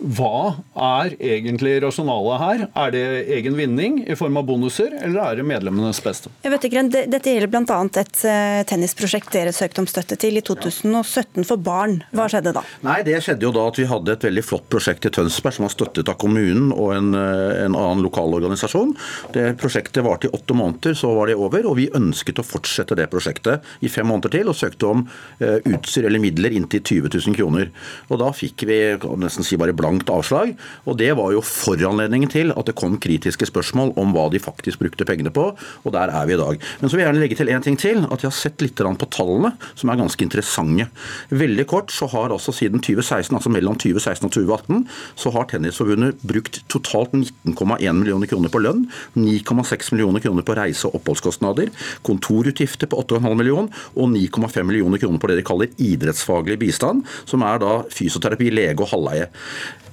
[0.00, 2.62] hva er egentlig rasjonalet her?
[2.82, 3.02] Er det
[3.36, 6.32] egen vinning i form av bonuser, eller er det medlemmenes beste?
[6.44, 7.78] Jeg vet ikke, Dette gjelder bl.a.
[8.00, 11.98] et eh, tennisprosjekt dere søkte om støtte til i 2017 for barn.
[12.16, 12.64] Hva skjedde da?
[12.86, 15.68] Nei, Det skjedde jo da at vi hadde et veldig flott prosjekt i Tønsberg som
[15.68, 18.96] var støttet av kommunen og en, eh, en annen lokal organisasjon.
[19.36, 21.66] Det Prosjektet varte i åtte måneder, så var det over.
[21.68, 25.02] og Vi ønsket å fortsette det prosjektet i fem måneder til, og søkte om
[25.42, 27.70] uh, utstyr eller midler inntil 20 000 kroner.
[28.08, 28.78] Og Da fikk vi
[29.20, 30.54] nesten si bare blank blankt avslag.
[30.86, 34.78] og Det var jo foranledningen til at det kom kritiske spørsmål om hva de faktisk
[34.78, 35.56] brukte pengene på.
[35.84, 36.58] og Der er vi i dag.
[36.80, 38.06] Men så vil jeg gjerne legge til en ting til.
[38.10, 40.88] At jeg har sett litt på tallene, som er ganske interessante.
[41.30, 44.86] Veldig kort så har altså siden 2016, altså mellom 2016 og 2018,
[45.16, 48.86] så har Tennisforbundet brukt totalt 19,1 millioner kroner på lønn,
[49.16, 51.70] 9,6 millioner kroner på reise- og oppholdskostnader,
[52.02, 57.42] kontorutgifter på 8,5 millioner og 9,5 millioner kroner på det de kaller idrettsfaglig bistand, som
[57.42, 59.30] er da fysioterapi, lege og halvleie.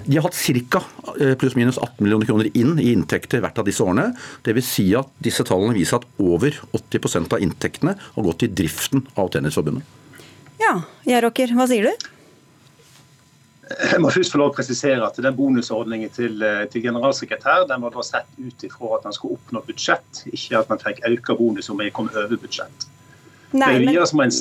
[0.08, 0.38] De har hatt
[0.72, 0.82] ca.
[1.20, 4.14] Eh, pluss-minus 18 millioner kroner inn i inntekter hvert av disse årene.
[4.48, 4.70] Dvs.
[4.78, 9.34] Si at disse tallene viser at over 80% av inntektene har gått til driften av
[9.36, 9.84] Tennisforbundet.
[10.62, 12.08] Ja, Gjeråker, hva sier du?
[13.68, 17.84] Jeg må først få lov å presisere at den Bonusordningen til, eh, til generalsekretær den
[17.84, 21.34] var da sett ut ifra at han skulle oppnå budsjett, ikke at man fikk økt
[21.38, 22.88] bonus om man kom over budsjett.
[23.56, 24.32] Nei, men, men,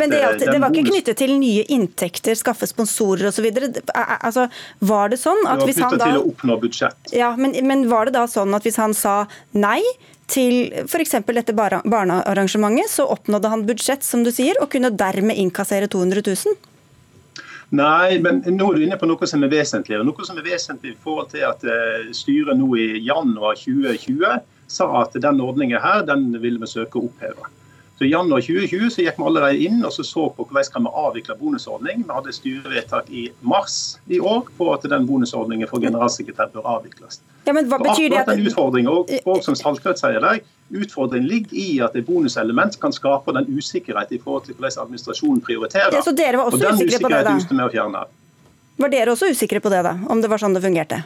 [0.00, 3.44] men det, at, det, var ikke knyttet til nye inntekter, skaffe sponsorer osv.
[3.92, 4.46] Altså,
[4.88, 7.12] var det sånn at hvis han da til å oppnå budsjett.
[7.12, 9.82] Ja, men, men var det da sånn at hvis han sa nei
[10.32, 11.18] til f.eks.
[11.28, 16.56] dette barnearrangementet, så oppnådde han budsjett, som du sier, og kunne dermed innkassere 200 000?
[17.76, 20.00] Nei, men nå er du inne på noe som er vesentlig.
[20.08, 24.40] Noe som er vesentlig i forhold til at eh, styret nå i januar 2020
[24.72, 27.52] sa at den ordningen her, den ville vi søke å oppheve.
[27.98, 30.84] Så I januar 2020 så gikk vi allerede inn og så, så på hvordan kan
[30.86, 32.04] vi avvikle bonusordning.
[32.06, 37.18] Vi hadde styrevedtak i mars i år på at den bonusordningen for generalsekretær bør avvikles.
[37.48, 38.30] Ja, men hva betyr det at...
[38.30, 42.92] En utfordring, og, og som Saltvedt sier der, Utfordringen ligger i at et bonuselement kan
[42.92, 45.94] skape den usikkerhet i forhold til hvordan administrasjonen prioriterer.
[45.96, 48.02] Ja, så dere var også og den usikre på det, da?
[48.78, 49.96] Var dere også usikre på det, da?
[50.12, 51.00] Om det var sånn det fungerte?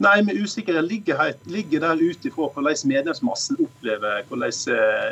[0.00, 4.54] Nei, men usikkerhet ligger, ligger der ut ifra hvordan medlemsmassen opplever hvordan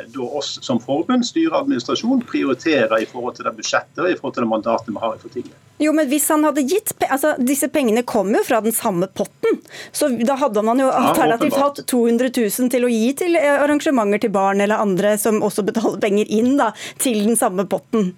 [0.09, 4.15] da oss som forbund, styre og administrasjon, prioriterer i forhold til det budsjettet og i
[4.17, 7.35] forhold til det mandatet vi har i for Jo, men hvis han hadde gitt, altså
[7.37, 9.61] Disse pengene kom jo fra den samme potten.
[9.91, 13.61] Så da hadde man jo alternativt ja, hatt 200 000 til å gi til eh,
[13.61, 18.09] arrangementer til barn eller andre som også betaler penger inn da, til den samme potten.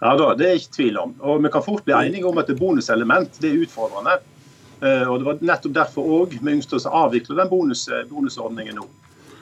[0.00, 1.14] Ja da, Det er ikke tvil om.
[1.20, 4.18] Og Vi kan fort bli enige om at det bonuselement det er utfordrende.
[4.80, 8.78] Eh, og Det var nettopp derfor også vi ønsket å avvikle den bonus, eh, bonusordningen
[8.78, 8.86] nå.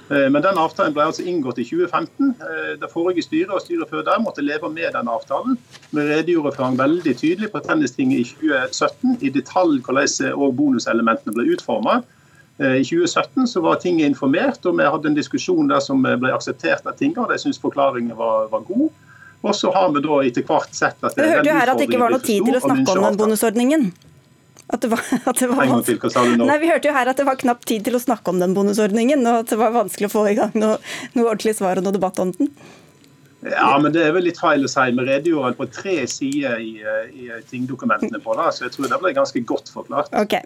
[0.08, 2.34] Eh, men den avtalen ble altså inngått i 2015.
[2.80, 5.58] Det forrige styret og styret før der måtte leve med den avtalen.
[5.90, 11.50] Vi redegjorde for han veldig tydelig på Tennistinget i 2017 i detalj hvordan bonuselementene ble
[11.56, 12.04] utformet.
[12.56, 16.86] I 2017 så var tinget informert, og vi hadde en diskusjon der som ble akseptert
[16.86, 17.18] av tinget.
[17.18, 18.88] og Jeg syntes forklaringen var, var god.
[19.42, 21.12] Og så har vi da etter hvert sett at...
[21.16, 23.04] det, det hørte jo her at det ikke var noe tid til å snakke om
[23.04, 23.90] den bonusordningen.
[24.66, 26.00] At det var, at det var til?
[26.42, 28.56] Nei, Vi hørte jo her at det var knapt tid til å snakke om den
[28.56, 30.80] bonusordningen, og at det var vanskelig å få i gang noe,
[31.14, 32.50] noe ordentlig svar og noe debatt om den.
[33.46, 34.88] Ja, men det er vel litt feil å si.
[34.96, 36.80] Vi redegjorde på tre sider i,
[37.14, 40.10] i tingdokumentene på det, så jeg tror det ble ganske godt forklart.
[40.24, 40.42] Okay.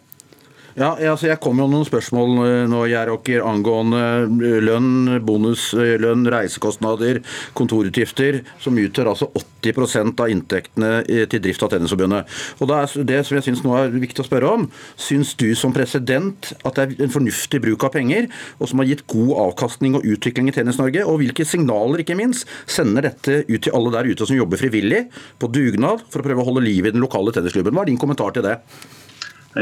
[0.79, 2.37] Ja, altså Jeg kom jo noen spørsmål
[2.71, 4.29] nå, Gjæråker, angående
[4.62, 7.18] lønn, bonuslønn, reisekostnader,
[7.59, 10.93] kontorutgifter, som utgjør altså 80% av inntektene
[11.31, 12.31] til drift av Tennisforbundet.
[12.62, 14.68] Og Det er det som jeg synes nå er viktig å spørre om.
[14.95, 18.31] Syns du som president at det er en fornuftig bruk av penger,
[18.62, 21.03] og som har gitt god avkastning og utvikling i Tennis-Norge?
[21.03, 25.09] Og hvilke signaler, ikke minst, sender dette ut til alle der ute som jobber frivillig,
[25.43, 27.75] på dugnad, for å prøve å holde liv i den lokale tennisklubben?
[27.75, 28.61] Hva er din kommentar til det?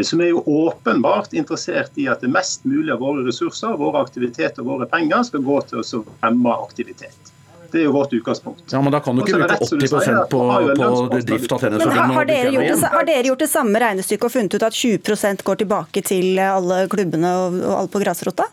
[0.04, 4.60] Som er jo åpenbart interessert i at det mest mulig av våre ressurser, våre aktiviteter
[4.62, 7.32] og våre penger skal gå til å fremme aktivitet.
[7.70, 8.72] Det er jo vårt utgangspunkt.
[8.72, 10.42] Ja, Men da kan du ikke bruke 80 på,
[10.80, 12.14] på drift av tennisforbundet.
[12.16, 15.44] Har, dere gjort det, har dere gjort det samme regnestykket og funnet ut at 20%
[15.44, 18.48] går tilbake til alle klubbene og, og alle på grasrota?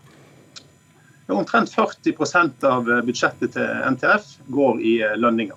[1.32, 5.56] Omtrent 40% av budsjettet til NTF går i eh, lønninger.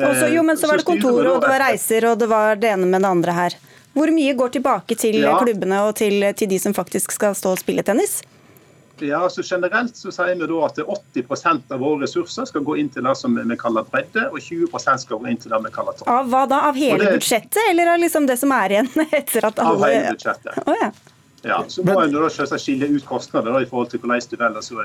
[0.00, 2.72] Også, jo, men så var det kontor, og det var reiser, og det var det
[2.72, 3.56] ene med det andre her.
[3.92, 5.34] Hvor mye går tilbake til ja.
[5.40, 8.22] klubbene og til, til, de som faktisk skal stå og spille tennis?
[9.02, 12.90] Ja, altså Generelt så sier vi da at 80% av våre ressurser skal gå inn
[12.92, 15.96] til det som vi kaller bredde, og 20% skal gå inn til det vi kaller
[15.98, 16.10] topp.
[16.12, 16.60] Av hva da?
[16.68, 19.88] Av hele det, budsjettet, eller av liksom det som er igjen etter at alle Av
[19.88, 20.62] hele budsjettet.
[20.62, 20.92] Oh, ja.
[21.42, 24.62] Ja, så må en selvsagt skille ut kostnader da, i forhold til hvordan du velger
[24.62, 24.84] så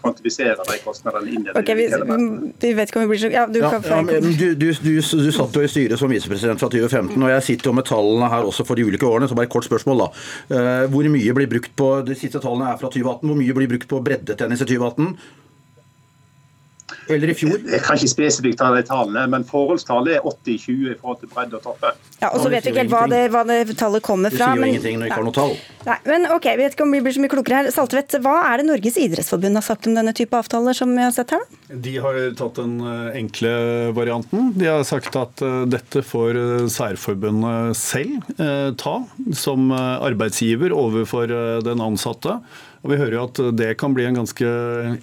[0.00, 3.44] kvantifisere de kostnadene inn i okay, vi, vi, vet ikke om vi blir så ja,
[3.46, 7.14] du, ja, ja, du, du, du, du, satt jo i styret som visepresident fra 2015,
[7.14, 9.30] og jeg sitter jo med tallene her også for de ulike årene.
[9.30, 10.08] så bare et kort spørsmål da.
[10.50, 13.28] Uh, hvor mye blir brukt på, De siste tallene er fra 2018.
[13.28, 15.14] Hvor mye blir brukt på breddetennis i 2018?
[17.10, 17.58] Eller i fjor?
[17.58, 21.58] Jeg kan ikke spesifikt ta de tallene, men forholdstallet er 80-20 i forhold til bredde
[21.58, 21.92] og toppe.
[22.22, 24.52] Ja, og så vet vi ikke helt hva det, hva det tallet kommer fra.
[24.52, 25.56] Det sier jo men, ingenting når vi ikke har noe tall.
[25.82, 27.70] Nei, men ok, vi vet ikke om vi blir så mye klokere her.
[27.74, 31.14] Saltvedt, hva er det Norges idrettsforbund har sagt om denne type avtaler som vi har
[31.14, 31.42] sett her?
[31.42, 31.78] da?
[31.82, 33.52] De har tatt den eh, enkle
[33.96, 34.52] varianten.
[34.58, 38.28] De har sagt at eh, dette får eh, særforbundet selv
[38.78, 38.94] ta
[39.36, 41.30] som arbeidsgiver overfor
[41.64, 42.38] den ansatte.
[42.82, 44.48] Og Vi hører jo at det kan bli en ganske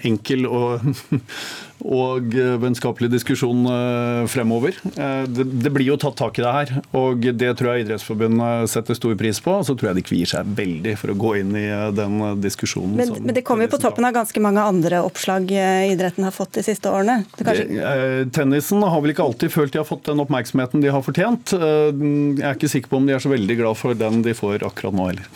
[0.08, 0.84] enkel og,
[2.00, 4.76] og vennskapelig diskusjon eh, fremover.
[5.00, 8.72] Eh, det, det, blir jo tatt tak i det her, og det tror jeg Idrettsforbundet
[8.72, 9.54] setter stor pris på.
[9.62, 12.20] Og så tror jeg de kvier seg veldig for å gå inn i eh, den
[12.44, 12.98] diskusjonen.
[13.00, 16.60] Men, men det kommer jo på toppen av ganske mange andre oppslag idretten har fått
[16.60, 17.22] de siste årene?
[17.40, 21.56] Det, tennisen har vel ikke alltid følt de har fått den oppmerksomheten de har fortjent.
[21.56, 24.68] Jeg er ikke sikker på om de er så veldig glad for den de får
[24.68, 25.32] akkurat nå heller.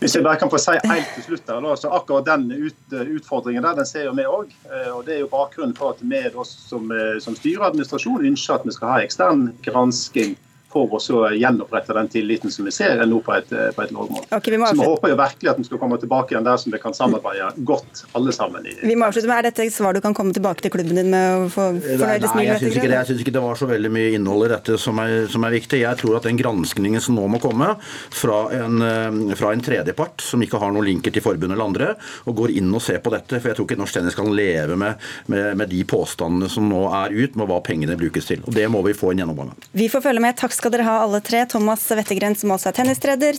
[0.00, 3.64] Hvis jeg bare kan få si helt til slutt der, så Akkurat den ut, utfordringen
[3.64, 4.52] der, den ser jo vi òg.
[4.94, 7.70] Og det er jo bakgrunnen for at vi som, eh, som styrer
[8.18, 10.36] og ønsker at vi skal ha ekstern gransking
[10.70, 14.26] for å så gjenopprette den tilliten som vi ser nå på et, på et lavmål.
[14.30, 16.74] Okay, vi så vi håper jo virkelig at vi skal komme tilbake igjen der som
[16.74, 18.66] vi kan samarbeide godt alle sammen.
[18.66, 18.76] I.
[18.86, 21.10] Vi må avslutte med, Er dette et svar du kan komme tilbake til klubben din
[21.10, 22.46] med å få Nei, smil?
[22.46, 23.18] Jeg syns ikke, det.
[23.24, 25.80] ikke det var så veldig mye innhold i dette som er, som er, viktig.
[25.82, 30.22] Jeg tror at den granskningen som nå må komme fra en, eh, fra en tredjepart,
[30.22, 31.90] som ikke har noen linker til forbundet eller andre,
[32.30, 34.78] og går inn og ser på dette, for jeg tror ikke norsk tennis kan leve
[34.78, 38.44] med, med, med de påstandene som nå er ut, med hva pengene brukes til.
[38.46, 39.68] Og Det må vi få en gjennomgang av.
[39.76, 40.38] Vi får følge med.
[40.38, 41.46] Takk skal dere ha alle tre.
[41.48, 43.38] Thomas Wettergren, som også er tennistrener,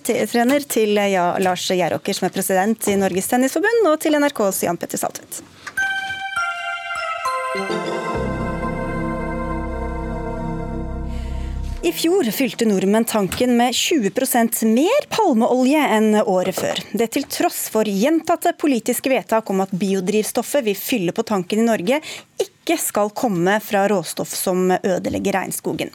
[0.66, 5.02] til ja, Lars Gjeråker, som er president i Norges Tennisforbund, og til NRKs Jan Petter
[5.02, 5.44] Saltvedt.
[11.82, 16.78] I fjor fylte nordmenn tanken med 20% mer palmeolje enn året før.
[16.94, 21.66] Det til tross for gjentatte politiske vedtak om at biodrivstoffet vi fyller på tanken i
[21.66, 21.98] Norge,
[22.38, 25.90] ikke skal komme fra råstoff som ødelegger regnskogen.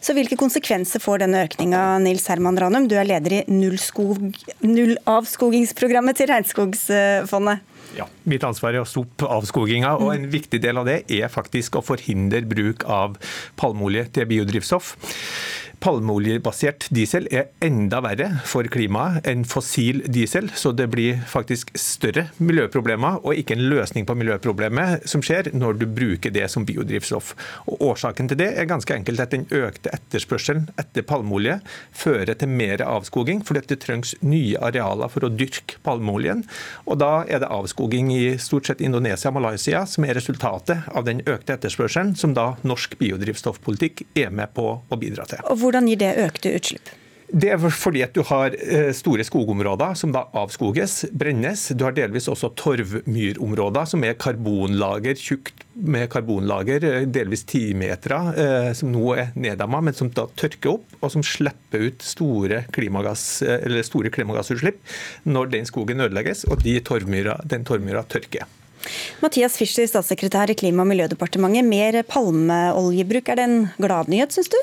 [0.00, 2.88] Så hvilke konsekvenser får denne økninga, Nils Herman Ranum?
[2.88, 7.75] Du er leder i nullavskogingsprogrammet til Regnskogsfondet.
[7.96, 11.78] Ja, Mitt ansvar er å stoppe avskoginga, og en viktig del av det er faktisk
[11.78, 13.16] å forhindre bruk av
[13.56, 14.94] palmeolje til biodrivstoff.
[15.82, 22.26] Palmeoljebasert diesel er enda verre for klimaet enn fossil diesel, så det blir faktisk større
[22.40, 27.34] miljøproblemer, og ikke en løsning på miljøproblemet som skjer når du bruker det som biodrivstoff.
[27.68, 31.58] Og Årsaken til det er ganske enkelt at den økte etterspørselen etter palmeolje
[31.96, 36.44] fører til mer avskoging, fordi det trengs nye arealer for å dyrke palmeoljen.
[36.86, 41.04] Og da er det avskoging i stort sett Indonesia og Malaysia som er resultatet av
[41.06, 45.44] den økte etterspørselen, som da norsk biodrivstoffpolitikk er med på å bidra til.
[45.50, 46.88] Og hvordan gir det økte utslipp?
[47.26, 51.64] Det er fordi at du har eh, store skogområder som da avskoges, brennes.
[51.74, 58.68] Du har delvis også torvmyrområder som er karbonlager, tjukt med karbonlager, eh, delvis timetere, eh,
[58.78, 63.26] som nå er neddamma, men som da tørker opp, og som slipper ut store, klimagass,
[63.88, 64.78] store klimagassutslipp
[65.26, 68.46] når den skogen ødelegges og de torvmyra, den torvmyra tørker.
[69.18, 71.66] Mathias Fischer, statssekretær i Klima- og miljødepartementet.
[71.66, 74.60] Mer palmeoljebruk, er det en gladnyhet, syns du?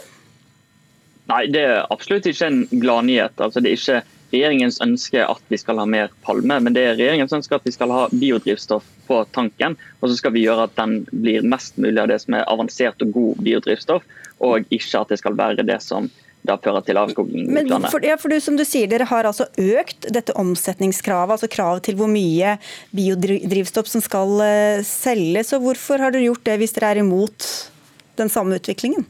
[1.31, 3.39] Nei, det er absolutt ikke en gladnyhet.
[3.39, 4.01] Altså, det er ikke
[4.33, 7.73] regjeringens ønske at vi skal ha mer palme, men det er regjeringens ønske at vi
[7.75, 9.77] skal ha biodrivstoff på tanken.
[10.01, 13.05] Og så skal vi gjøre at den blir mest mulig av det som er avansert
[13.05, 14.05] og god biodrivstoff,
[14.43, 16.09] og ikke at det skal være det som
[16.43, 17.91] da fører til avskoging i utlandet.
[17.93, 21.85] For, ja, for du, som du sier, Dere har altså økt dette omsetningskravet, altså kravet
[21.87, 22.57] til hvor mye
[22.91, 25.53] biodrivstoff som skal uh, selges.
[25.55, 27.47] og Hvorfor har dere gjort det hvis dere er imot
[28.19, 29.07] den samme utviklingen?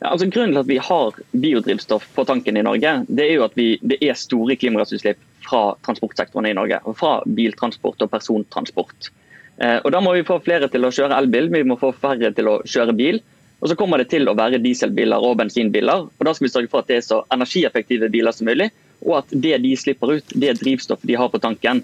[0.00, 3.46] Ja, altså grunnen til at vi har biodrivstoff på tanken i Norge, det er jo
[3.46, 6.82] at vi, det er store klimagassutslipp fra transportsektoren i Norge.
[6.98, 9.10] Fra biltransport og persontransport.
[9.56, 12.32] Eh, og Da må vi få flere til å kjøre elbil, vi må få færre
[12.36, 13.22] til å kjøre bil.
[13.60, 16.10] Og så kommer det til å være dieselbiler og bensinbiler.
[16.12, 18.68] og Da skal vi sørge for at det er så energieffektive biler som mulig,
[19.00, 21.82] og at det de slipper ut, det drivstoffet de har på tanken,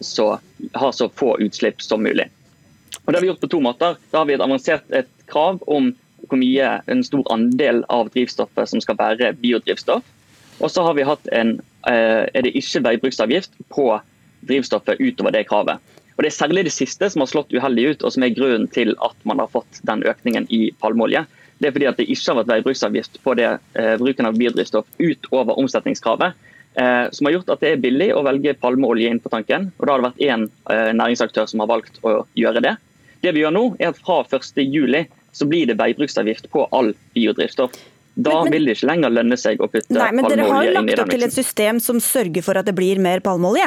[0.00, 0.38] så,
[0.72, 2.28] har så få utslipp som mulig.
[3.04, 3.96] Og Det har vi gjort på to måter.
[4.10, 5.92] Da har vi et avansert et krav om
[6.28, 10.04] hvor mye, en stor andel av drivstoffet som skal være biodrivstoff.
[10.60, 11.58] Og så har vi hatt en
[11.88, 13.90] eh, er det ikke veibruksavgift på
[14.48, 15.82] drivstoffet utover det kravet.
[16.16, 18.68] Og Det er særlig det siste som har slått uheldig ut, og som er grunnen
[18.72, 21.26] til at man har fått den økningen i palmeolje.
[21.60, 24.88] Det er fordi at det ikke har vært veibruksavgift på det, eh, bruken av biodrivstoff
[24.98, 26.32] utover omsetningskravet.
[26.76, 29.70] Eh, som har gjort at det er billig å velge palmeolje inn på tanken.
[29.78, 32.76] og Da har det vært én eh, næringsaktør som har valgt å gjøre det.
[33.22, 35.06] Det vi gjør nå er at Fra 1.7
[35.36, 37.74] så blir det veibruksavgift på all biodrivstoff.
[38.16, 40.16] Da men, men, vil det ikke lenger lønne seg å putte palmeolje inn i den
[40.16, 43.20] men Dere har lagt opp til et system som sørger for at det blir mer
[43.24, 43.66] palmeolje?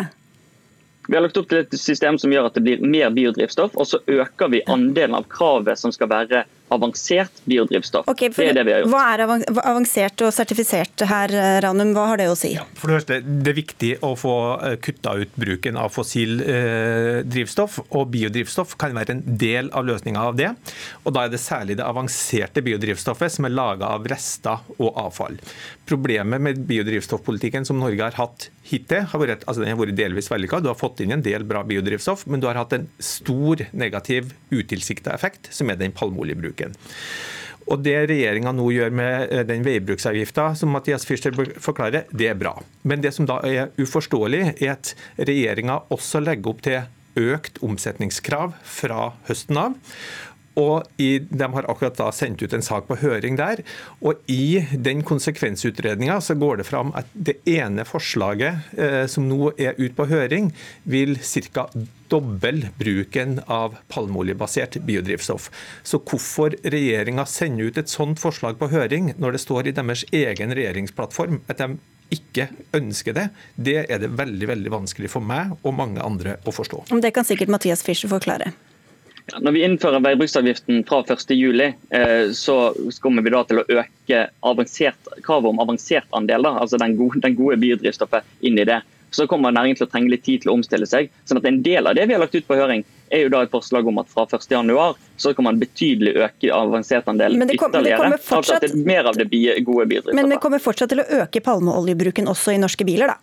[1.05, 3.85] Vi har lagt opp til et system som gjør at det blir mer biodrivstoff, og
[3.89, 6.43] så øker vi andelen av kravet som skal være
[6.73, 8.07] avansert biodrivstoff.
[8.11, 8.93] Okay, det er det vi har gjort.
[8.93, 9.23] Hva er
[9.63, 11.33] avansert og sertifisert her,
[11.65, 11.93] Ranum?
[11.97, 12.53] Hva har det å si?
[12.57, 16.43] Ja, for Det første, det er viktig å få eh, kutta ut bruken av fossil
[16.43, 17.79] eh, drivstoff.
[17.89, 20.53] og Biodrivstoff kan være en del av løsninga av det.
[21.03, 25.39] og Da er det særlig det avanserte biodrivstoffet som er laga av rester og avfall.
[25.89, 30.29] Problemet med biodrivstoffpolitikken som Norge har hatt hittil, har vært, altså den har vært delvis
[30.29, 30.61] vellykka.
[30.61, 34.33] Du har fått inn en del bra biodrivstoff, men du har hatt en stor negativ
[34.53, 36.75] utilsikta effekt, som er den palmeoljebruken bruken.
[37.69, 42.39] Og Det regjeringa nå gjør med eh, den veibruksavgifta, som Mathias Fischer forklarer, det er
[42.39, 42.55] bra.
[42.83, 46.81] Men det som da er uforståelig, er at regjeringa også legger opp til
[47.19, 49.77] økt omsetningskrav fra høsten av.
[50.57, 53.63] Og i, De har akkurat da sendt ut en sak på høring der.
[54.01, 59.77] og I den konsekvensutredninga går det fram at det ene forslaget eh, som nå er
[59.77, 61.69] ute på høring, vil ca.
[62.09, 65.49] doble bruken av palmeoljebasert biodrivstoff.
[65.83, 70.05] Så hvorfor regjeringa sender ut et sånt forslag på høring, når det står i deres
[70.11, 71.77] egen regjeringsplattform at de
[72.09, 76.53] ikke ønsker det, det er det veldig veldig vanskelig for meg og mange andre å
[76.55, 76.87] forstå.
[77.01, 78.51] Det kan sikkert Mathias Fischer forklare.
[79.39, 82.57] Når vi innfører veibruksavgiften fra 1.7, eh, så
[83.01, 84.21] kommer vi da til å øke
[85.25, 88.81] kravet om avansert andel, altså den gode, den gode biodrivstoffet, inn i det.
[89.11, 91.09] Så kommer næringen til å trenge litt tid til å omstille seg.
[91.25, 93.41] sånn at En del av det vi har lagt ut på høring, er jo da
[93.41, 98.19] et forslag om at fra 1.1 så kan man betydelig øke avansert-andelen ytterligere.
[98.21, 98.63] Fortsatt...
[98.63, 99.29] Altså mer av det
[99.65, 100.15] gode biodrivstoffet.
[100.15, 103.17] Men vi kommer fortsatt til å øke palmeoljebruken også i norske biler, da?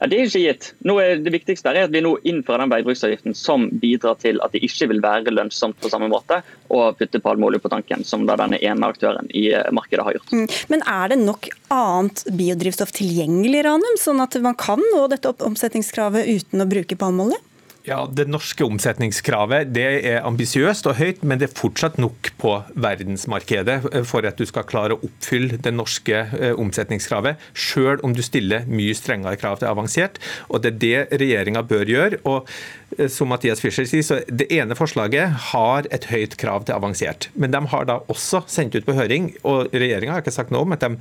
[0.00, 0.68] Ja, Det er ikke gitt.
[0.80, 4.88] Det viktigste er at vi nå innfører den veibruksavgiften som bidrar til at det ikke
[4.94, 6.40] vil være lønnsomt på samme måte
[6.72, 10.32] å putte palmeolje på tanken, som da denne ene aktøren i markedet har gjort.
[10.32, 10.46] Mm.
[10.72, 16.32] Men er det nok annet biodrivstoff tilgjengelig, Ranum, sånn at man kan nå dette omsetningskravet
[16.32, 17.42] uten å bruke palmeolje?
[17.88, 22.52] Ja, Det norske omsetningskravet det er ambisiøst og høyt, men det er fortsatt nok på
[22.76, 28.20] verdensmarkedet for at du skal klare å oppfylle det norske eh, omsetningskravet, selv om du
[28.26, 30.20] stiller mye strengere krav til avansert.
[30.50, 32.20] og Det er det regjeringa bør gjøre.
[32.28, 36.74] og eh, som Mathias Fischer sier, så Det ene forslaget har et høyt krav til
[36.74, 40.50] avansert, men de har da også sendt ut på høring, og regjeringa har ikke sagt
[40.50, 40.96] noe om at de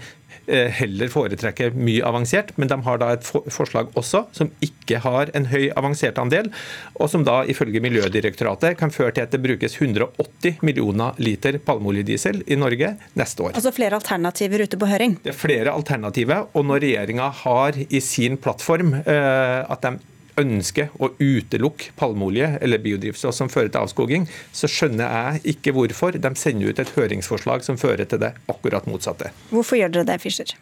[0.47, 5.31] eh, heller foretrekker mye avansert, men de har da et forslag også som ikke har
[5.37, 6.51] en høy avansert andel
[6.99, 12.43] og som da ifølge Miljødirektoratet kan føre til at det brukes 180 millioner liter palmeoljediesel
[12.47, 13.55] i Norge neste år.
[13.55, 15.17] Altså flere alternativer ute på høring?
[15.23, 16.47] Det er flere alternativer.
[16.53, 19.95] Og når regjeringa har i sin plattform eh, at de
[20.39, 24.25] ønsker å utelukke palmeolje eller biodrivstoff som fører til avskoging,
[24.55, 28.89] så skjønner jeg ikke hvorfor de sender ut et høringsforslag som fører til det akkurat
[28.89, 29.33] motsatte.
[29.51, 30.55] Hvorfor gjør dere det, Fischer?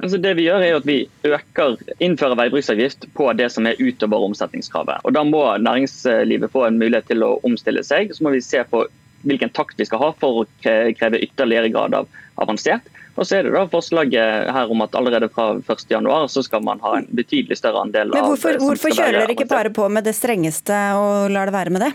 [0.00, 4.24] Altså det Vi gjør er at vi øker, innfører veibruksavgift på det som er utover
[4.30, 5.04] omsetningskravet.
[5.04, 8.14] Og Da må næringslivet få en mulighet til å omstille seg.
[8.16, 8.86] Så må vi se på
[9.28, 12.08] hvilken takt vi skal ha for å kreve ytterligere grad av
[12.40, 12.86] avansert.
[13.18, 16.80] Og så er det da forslaget her om at allerede fra 1.1 så skal man
[16.84, 20.06] ha en betydelig større andel Men hvorfor, av Hvorfor kjører dere ikke bare på med
[20.06, 21.92] det strengeste og lar det være med det?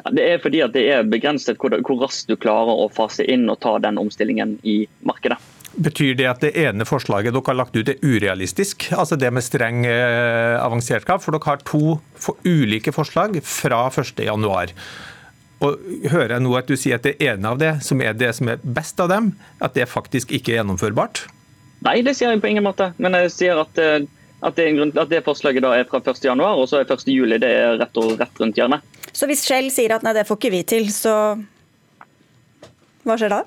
[0.00, 3.26] Ja, det er fordi at det er begrenset hvor, hvor raskt du klarer å fase
[3.28, 5.40] inn og ta den omstillingen i markedet.
[5.70, 8.88] Betyr det at det ene forslaget dere har lagt ut er urealistisk?
[8.96, 11.22] Altså det med streng eh, avansert krav?
[11.22, 14.74] For dere har to for ulike forslag fra 1.1.
[15.60, 15.76] Og
[16.08, 18.48] hører jeg nå at du sier at det ene av det, som er det som
[18.48, 21.26] er best av dem, at det faktisk ikke er gjennomførbart?
[21.84, 22.90] Nei, det sier jeg på ingen måte.
[23.00, 24.00] Men jeg sier at, eh,
[24.40, 27.52] at, det, grunn, at det, forslaget da er fra 1.1, og så er 1.7 det
[27.52, 29.00] er rett og rett rundt hjørnet.
[29.12, 31.14] Så hvis Shell sier at nei, det får ikke vi til, så
[33.04, 33.44] hva skjer da?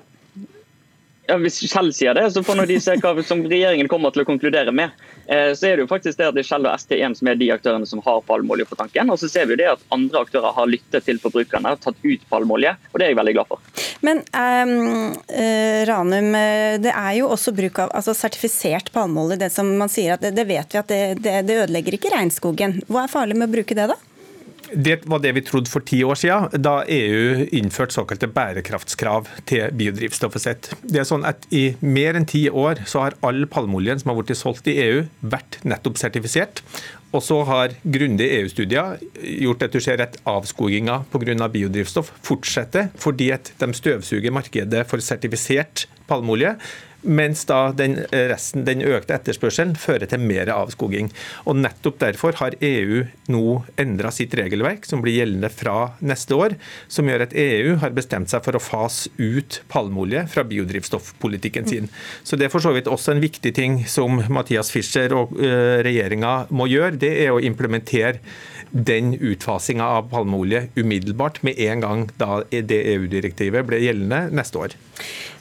[1.26, 4.26] Ja, Hvis Kjell sier det, så får de se hva som regjeringen kommer til å
[4.28, 4.92] konkludere med.
[5.24, 7.38] Eh, så er det jo faktisk det at det er Kjell og ST1 som er
[7.40, 9.12] de aktørene som har palmeolje på tanken.
[9.12, 12.28] Og så ser vi jo det at andre aktører har lyttet til forbrukerne tatt ut
[12.28, 12.74] palmeolje.
[12.92, 13.64] Og det er jeg veldig glad for.
[14.04, 15.14] Men um,
[15.88, 16.32] Ranum,
[16.84, 19.40] det er jo også bruk av altså sertifisert palmeolje.
[19.46, 22.12] Det som man sier at det, det vet vi at det, det, det ødelegger ikke
[22.12, 22.82] regnskogen.
[22.90, 23.96] Hva er farlig med å bruke det, da?
[24.74, 29.70] Det var det vi trodde for ti år siden, da EU innførte såkalte bærekraftskrav til
[29.78, 30.70] biodrivstoffet sitt.
[30.82, 34.20] Det er sånn at I mer enn ti år så har all palmeoljen som har
[34.20, 36.64] blitt solgt i EU, vært nettopp sertifisert.
[37.14, 38.98] Og så har grundige EU-studier
[39.44, 41.48] gjort at du ser at avskoginga pga.
[41.48, 46.56] biodrivstoff fortsetter, fordi at de støvsuger markedet for sertifisert palmeolje
[47.04, 51.10] mens da den, eh, resten, den økte etterspørselen fører til mer avskoging.
[51.46, 56.56] Og Nettopp derfor har EU nå endra sitt regelverk, som blir gjeldende fra neste år,
[56.88, 61.88] som gjør at EU har bestemt seg for å fase ut palmeolje fra biodrivstoffpolitikken sin.
[62.24, 65.80] Så Det er for så vidt også en viktig ting som Mathias Fischer og uh,
[65.84, 66.98] regjeringa må gjøre.
[66.98, 68.18] Det er å implementere
[68.74, 74.74] den utfasinga av palmeolje umiddelbart, med en gang da det EU-direktivet ble gjeldende neste år.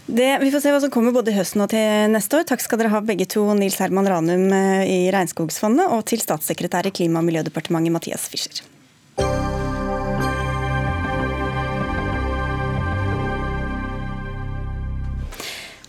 [0.06, 2.48] Det, vi får se hva som kommer både i høsten og til neste år.
[2.50, 6.90] Takk skal dere ha begge to, Nils Herman Ranum eh, i Regnskogsfondet og til statssekretær
[6.90, 8.73] i Klima- og miljødepartementet Mathias Fischer.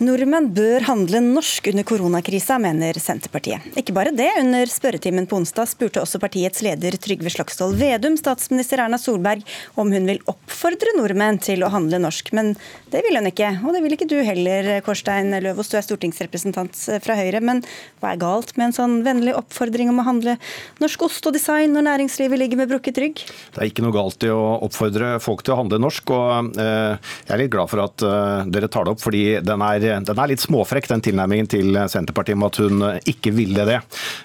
[0.03, 3.62] Nordmenn bør handle norsk under koronakrisa, mener Senterpartiet.
[3.78, 8.82] Ikke bare det, under spørretimen på onsdag spurte også partiets leder Trygve Slagsvold Vedum statsminister
[8.82, 9.45] Erna Solberg
[9.78, 12.57] om hun vil oppfordre nordmenn til å handle norsk, men
[12.90, 13.53] det vil hun ikke.
[13.62, 17.38] Og det vil ikke du heller, Kårstein Løvaas, du er stortingsrepresentant fra Høyre.
[17.47, 17.62] Men
[18.03, 20.36] hva er galt med en sånn vennlig oppfordring om å handle
[20.82, 23.24] norsk ost og design når næringslivet ligger med brukket rygg?
[23.55, 27.14] Det er ikke noe galt i å oppfordre folk til å handle norsk, og eh,
[27.28, 30.20] jeg er litt glad for at eh, dere tar det opp, fordi den er den
[30.20, 33.80] er litt småfrekk, den tilnærmingen til Senterpartiet med at hun eh, ikke ville det.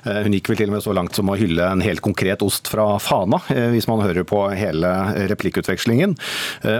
[0.05, 2.43] Eh, hun gikk vel til og med så langt som å hylle en helt konkret
[2.45, 4.91] ost fra Fana, eh, hvis man hører på hele
[5.29, 6.15] replikkutvekslingen.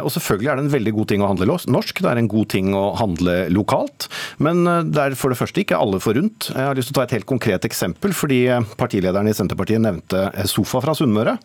[0.03, 2.49] Og selvfølgelig er det en veldig god ting å handle norsk, det er en god
[2.51, 4.07] ting å handle lokalt.
[4.43, 6.49] Men det er for det første ikke alle forunt.
[6.51, 8.41] Jeg har lyst til å ta et helt konkret eksempel, fordi
[8.80, 11.38] partilederen i Senterpartiet nevnte sofa fra Sunnmøre.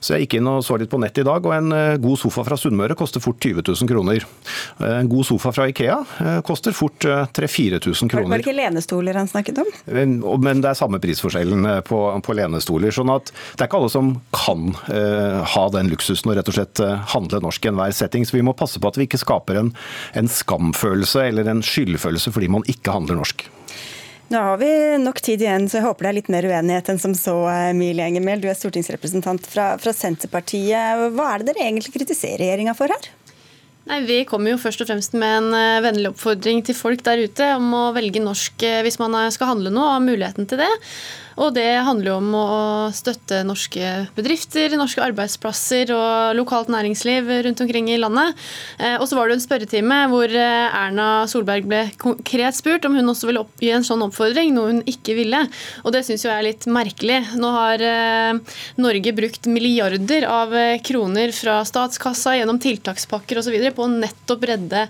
[0.00, 2.44] Så jeg gikk inn og så litt på nett i dag, og en god sofa
[2.46, 4.26] fra Sunnmøre koster fort 20 000 kroner.
[4.84, 8.28] En god sofa fra Ikea koster fort 3000-4000 kroner.
[8.28, 9.70] Var det ikke lenestoler han snakket om?
[9.86, 12.94] Men det er samme prisforskjellen eh, på, på lenestoler.
[12.94, 16.58] sånn at det er ikke alle som kan uh, ha den luksusen og rett og
[16.58, 18.26] slett uh, handle norsk i enhver setting.
[18.26, 19.74] Så vi må passe på at vi ikke skaper en,
[20.18, 23.46] en skamfølelse eller en skyldfølelse fordi man ikke handler norsk.
[24.32, 27.00] Nå har vi nok tid igjen, så jeg håper det er litt mer uenighet enn
[27.02, 27.34] som så,
[27.68, 31.10] Emilie Enger Du er stortingsrepresentant fra, fra Senterpartiet.
[31.14, 33.10] Hva er det dere egentlig kritiserer regjeringa for her?
[33.84, 37.26] Nei, Vi kommer jo først og fremst med en eh, vennlig oppfordring til folk der
[37.26, 40.62] ute om å velge norsk eh, hvis man skal handle noe, og har muligheten til
[40.62, 40.70] det.
[41.40, 42.48] Og det handler jo om å
[42.94, 48.38] støtte norske bedrifter, norske arbeidsplasser og lokalt næringsliv rundt omkring i landet.
[48.78, 52.94] Eh, og så var det en spørretime hvor eh, Erna Solberg ble konkret spurt om
[52.98, 55.42] hun også ville gi en sånn oppfordring, noe hun ikke ville.
[55.82, 57.20] Og det syns jeg er litt merkelig.
[57.40, 60.54] Nå har eh, Norge brukt milliarder av
[60.86, 63.58] kroner fra statskassa gjennom tiltakspakker osv.
[63.74, 64.86] på å nettopp redde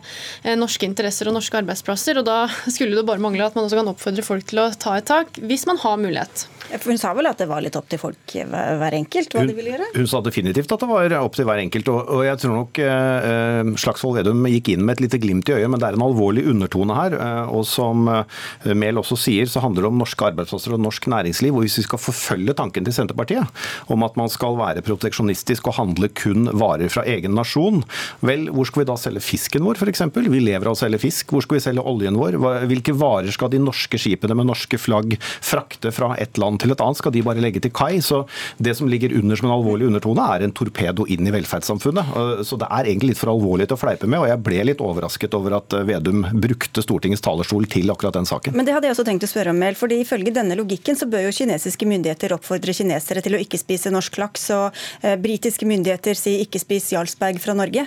[0.59, 2.21] norske interesser og norske arbeidsplasser.
[2.21, 4.99] Og da skulle det bare mangle at man også kan oppfordre folk til å ta
[4.99, 6.34] et tak, hvis man har mulighet.
[6.35, 6.64] Takk.
[6.73, 9.57] Hun sa vel at det var litt opp til folk hver enkelt, hva hun, de
[9.57, 9.89] ville gjøre?
[9.95, 11.91] Hun sa definitivt at det var opp til hver enkelt.
[11.93, 15.57] Og, og jeg tror nok eh, Slagsvold Vedum gikk inn med et lite glimt i
[15.59, 17.17] øyet, men det er en alvorlig undertone her.
[17.19, 21.09] Eh, og som eh, Mehl også sier, så handler det om norske arbeidsplasser og norsk
[21.13, 21.55] næringsliv.
[21.55, 25.79] Og hvis vi skal forfølge tanken til Senterpartiet om at man skal være proteksjonistisk og
[25.79, 27.83] handle kun varer fra egen nasjon,
[28.25, 30.07] vel, hvor skal vi da selge fisken vår f.eks.?
[30.25, 31.35] Vi lever av å selge fisk.
[31.35, 32.41] Hvor skal vi selge oljen vår?
[32.71, 36.81] Hvilke varer skal de norske skipene med norske flagg frakte fra et land til et
[36.81, 38.01] annet, skal de bare legge til kai.
[38.05, 38.23] Så
[38.57, 42.15] det som ligger under som en alvorlig undertone, er en torpedo inn i velferdssamfunnet.
[42.49, 44.83] Så det er egentlig litt for alvorlig til å fleipe med, og jeg ble litt
[44.85, 48.57] overrasket over at Vedum brukte Stortingets talerstol til akkurat den saken.
[48.57, 51.09] Men det hadde jeg også tenkt å spørre om, Mel, fordi ifølge denne logikken så
[51.11, 55.69] bør jo kinesiske myndigheter oppfordre kinesere til å ikke spise norsk laks, og eh, britiske
[55.69, 57.87] myndigheter sier ikke spis Jarlsberg fra Norge?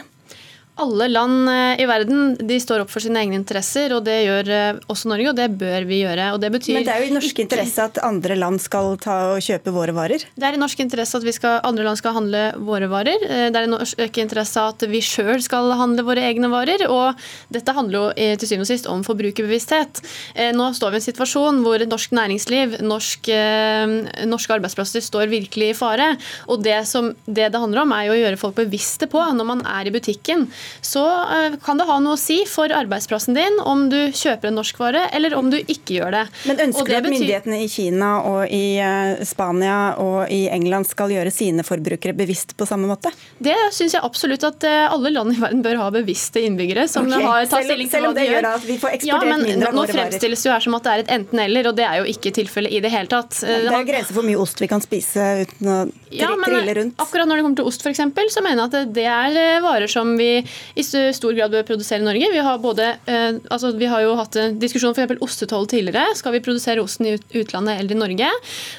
[0.78, 4.50] Alle land eh, i verden de står opp for sine egne interesser, og det gjør
[4.54, 6.28] eh, også Norge, og det bør vi gjøre.
[6.36, 9.42] Og det Men det er jo i norsk interesse at andre land skal ta og
[9.42, 10.22] kjøpe våre varer?
[10.38, 13.26] Det er i norsk interesse at vi skal, andre land skal handle våre varer.
[13.26, 16.86] Eh, Det er i norsk interesse at vi sjøl skal handle våre egne varer.
[16.94, 17.18] Og
[17.50, 20.04] dette handler jo til syvende og sist om forbrukerbevissthet.
[20.54, 23.30] Nå står vi i en situasjon hvor norsk næringsliv, norsk,
[24.30, 26.12] norske arbeidsplasser står virkelig i fare.
[26.52, 29.48] Og det, som, det det handler om, er jo å gjøre folk bevisste på når
[29.48, 30.48] man er i butikken
[30.82, 34.57] så eh, kan det ha noe å si for arbeidsplassen din om du kjøper en
[34.59, 36.24] norsk vare eller om du ikke gjør det.
[36.49, 41.13] Men ønsker du at myndighetene i Kina og i eh, Spania og i England skal
[41.13, 43.11] gjøre sine forbrukere bevisst på samme måte?
[43.43, 47.07] Det syns jeg absolutt at eh, alle land i verden bør ha bevisste innbyggere som
[47.09, 47.26] okay.
[47.26, 49.78] har tatt stilling til hva de gjør at vi får ja, eksportert men mindre av
[49.78, 52.07] Nå fremstilles det jo her som at det er et enten-eller, og det er jo
[52.09, 53.36] ikke tilfellet i det hele tatt.
[53.45, 55.78] Men Det er grenser for hvor mye ost vi kan spise uten å
[56.13, 56.95] Ja, trille rundt.
[57.03, 60.15] akkurat når det kommer til ost eksempel, så mener jeg at det er varer som
[60.20, 60.32] vi
[60.78, 62.30] i stor grad bør produsere i Norge.
[62.32, 65.22] Vi har, både, eh, altså vi har jo hatt en diskusjon f.eks.
[65.24, 66.16] ostetoll tidligere.
[66.18, 68.30] Skal vi produsere osten i utlandet eller i Norge?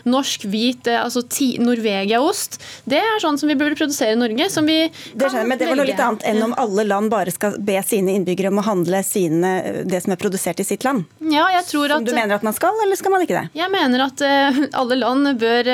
[0.09, 1.24] Norsk hvit, eh, altså
[1.62, 4.49] Norvegia-ost, det er sånn som vi burde produsere i Norge.
[4.51, 7.35] Som vi Det skjønner men det var noe litt annet enn om alle land bare
[7.35, 11.07] skal be sine innbyggere om å handle sine, det som er produsert i sitt land.
[11.20, 11.99] Ja, jeg tror at...
[11.99, 13.47] Som du mener at man skal, eller skal man ikke det?
[13.59, 15.68] Jeg mener at eh, alle land bør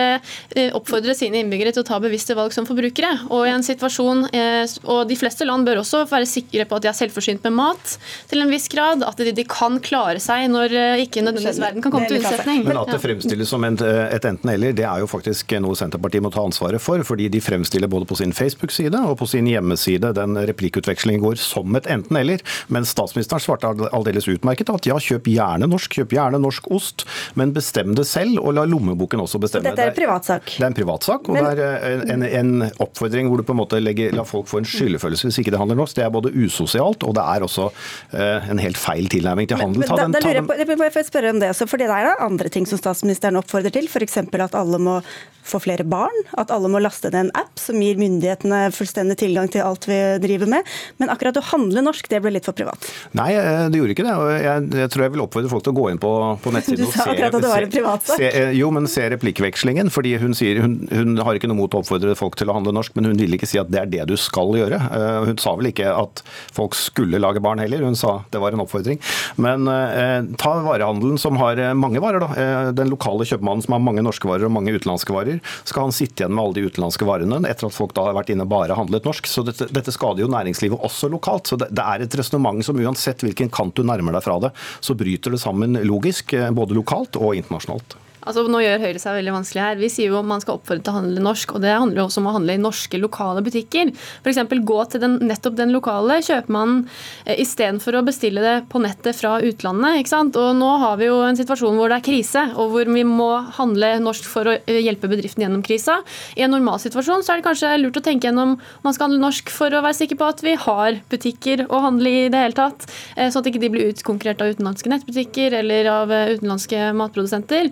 [0.74, 3.12] oppfordre sine innbyggere til å ta bevisste valg som forbrukere.
[3.34, 6.88] Og i en situasjon, og de fleste land bør også være sikre på at de
[6.90, 7.94] er selvforsynt med mat
[8.30, 9.02] til en viss grad.
[9.06, 12.64] At de, de kan klare seg når eh, ikke nødvendigvis verden kan komme til unnsetning.
[12.66, 16.30] Men at det fremstilles som en, et enten-eller, det er jo faktisk noe Senterpartiet må
[16.34, 17.02] ta ansvaret for.
[17.06, 21.74] Fordi de fremstiller både på sin Facebook-side og på sin hjemmeside den replikkutvekslingen går som
[21.78, 22.42] et enten-eller.
[22.72, 27.04] Men statsministeren svarte ald- aldeles utmerket at ja, kjøp gjerne norsk, kjøp gjerne norsk ost,
[27.38, 29.68] men bestem det selv, og la lommeboken også bestemme.
[29.68, 30.54] Dette er en privatsak.
[30.56, 32.24] det er en privatsak, og Men- det er en, en,
[32.62, 35.50] en oppfordring hvor du på en måte legger, lar folk få en skyldfølelse hvis ikke
[35.54, 35.83] det handler norsk.
[35.92, 37.68] Det er både usosialt, og det er også
[38.14, 39.80] eh, en helt feil tilnærming til handel.
[39.84, 41.68] Men Ta da, den- da ta lurer jeg den- på, vil spørre om det også,
[41.68, 43.84] for det der er andre ting som statsministeren oppfordrer til.
[43.88, 44.16] F.eks.
[44.16, 45.02] at alle må
[45.44, 46.14] få flere barn.
[46.40, 49.98] At alle må laste ned en app som gir myndighetene fullstendig tilgang til alt vi
[50.24, 50.64] driver med.
[50.98, 52.80] Men akkurat å handle norsk, det ble litt for privat.
[53.12, 54.14] Nei, eh, det gjorde ikke det.
[54.16, 56.86] og Jeg, jeg tror jeg vil oppfordre folk til å gå inn på, på nettsiden
[56.86, 58.16] Du sa akkurat at det var privatsak.
[58.16, 59.90] se, eh, jo, men se replikkvekslingen.
[59.92, 62.72] fordi hun sier hun, hun har ikke noe mot å oppfordre folk til å handle
[62.72, 64.80] norsk, men hun ville ikke si at det er det du skal gjøre.
[65.28, 66.22] Hun sa vel ikke at
[66.54, 69.00] folk skulle lage barn heller, hun sa det var en oppfordring.
[69.40, 72.30] Men eh, ta varehandelen som har eh, mange varer, da.
[72.38, 75.40] Eh, Den lokale kjøpmannen som har mange norske varer og mange utenlandske varer.
[75.64, 78.32] Skal han sitte igjen med alle de utenlandske varene etter at folk da har vært
[78.34, 79.28] inne og bare handlet norsk?
[79.30, 81.50] Så dette, dette skader jo næringslivet også lokalt.
[81.50, 84.54] Så det, det er et resonnement som uansett hvilken kant du nærmer deg fra det,
[84.84, 87.98] så bryter det sammen logisk, eh, både lokalt og internasjonalt.
[88.24, 89.80] Altså, nå gjør Høyre seg veldig vanskelig her.
[89.80, 92.06] Vi sier jo om man skal oppfordre til å handle norsk, og det handler jo
[92.08, 93.92] også om å handle i norske lokale butikker.
[94.24, 94.40] F.eks.
[94.64, 96.84] gå til den, nettopp den lokale kjøpmannen
[97.26, 100.00] eh, istedenfor å bestille det på nettet fra utlandet.
[100.00, 100.38] ikke sant?
[100.40, 103.30] Og nå har vi jo en situasjon hvor det er krise, og hvor vi må
[103.58, 106.00] handle norsk for å eh, hjelpe bedriften gjennom krisa.
[106.38, 109.22] I en normalsituasjon så er det kanskje lurt å tenke gjennom om man skal handle
[109.24, 112.56] norsk for å være sikker på at vi har butikker å handle i det hele
[112.56, 117.70] tatt, eh, sånn at ikke blir utkonkurrert av utenlandske nettbutikker eller av eh, utenlandske matprodusenter.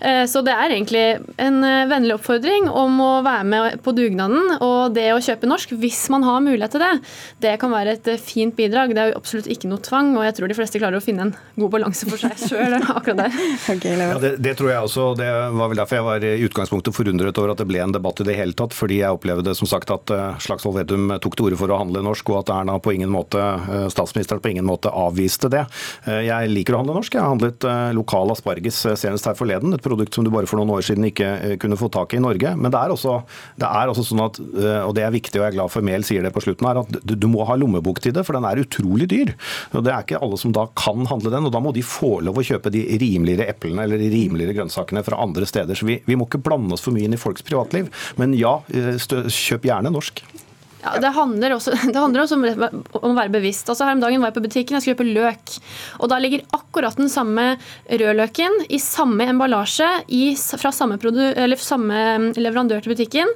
[0.00, 1.04] Eh, Så det er egentlig
[1.38, 4.56] en eh, vennlig oppfordring om å være med på dugnaden.
[4.64, 6.92] Og det å kjøpe norsk, hvis man har mulighet til det,
[7.44, 8.94] det kan være et eh, fint bidrag.
[8.94, 11.28] Det er jo absolutt ikke noe tvang, og jeg tror de fleste klarer å finne
[11.28, 13.38] en god balanse for seg sjøl akkurat der.
[14.04, 15.04] Ja, det, det tror jeg også.
[15.18, 18.20] Det var vel derfor jeg var i utgangspunktet forundret over at det ble en debatt
[18.22, 18.74] i det hele tatt.
[18.76, 20.10] Fordi jeg opplevde som sagt at
[20.42, 23.40] Slagsvold Vedum tok til orde for å handle norsk, og at Erna på ingen måte,
[23.92, 25.64] statsministeren på ingen måte avviste det.
[26.06, 27.14] Jeg liker å handle norsk.
[27.16, 27.66] Jeg har handlet
[27.96, 29.74] lokal asparges senest her forleden.
[29.76, 32.18] Et produkt som du bare for noen år siden ikke eh, kunne få tak i
[32.18, 32.54] i Norge.
[32.56, 33.18] Men det er også,
[33.60, 35.86] det er også sånn at, eh, og det er viktig, og jeg er glad for
[35.86, 38.38] Mehl sier det på slutten her, at du, du må ha lommebok til det, for
[38.38, 39.34] den er utrolig dyr.
[39.72, 42.16] Og Det er ikke alle som da kan handle den, og da må de få
[42.24, 45.78] lov å kjøpe de rimeligere eplene eller de rimeligere grønnsakene fra andre steder.
[45.78, 47.90] Så vi, vi må ikke blande oss for mye inn i folks privatliv.
[48.20, 50.24] Men ja, eh, stø, kjøp gjerne norsk.
[50.84, 52.46] Ja, det handler også, det handler også om,
[53.00, 53.68] å være bevisst.
[53.70, 55.58] Altså Her om dagen var jeg på butikken jeg skulle kjøpe løk.
[56.04, 57.54] Og Da ligger akkurat den samme
[57.88, 63.30] rødløken i samme emballasje i, fra samme, produ, eller samme leverandør til butikken.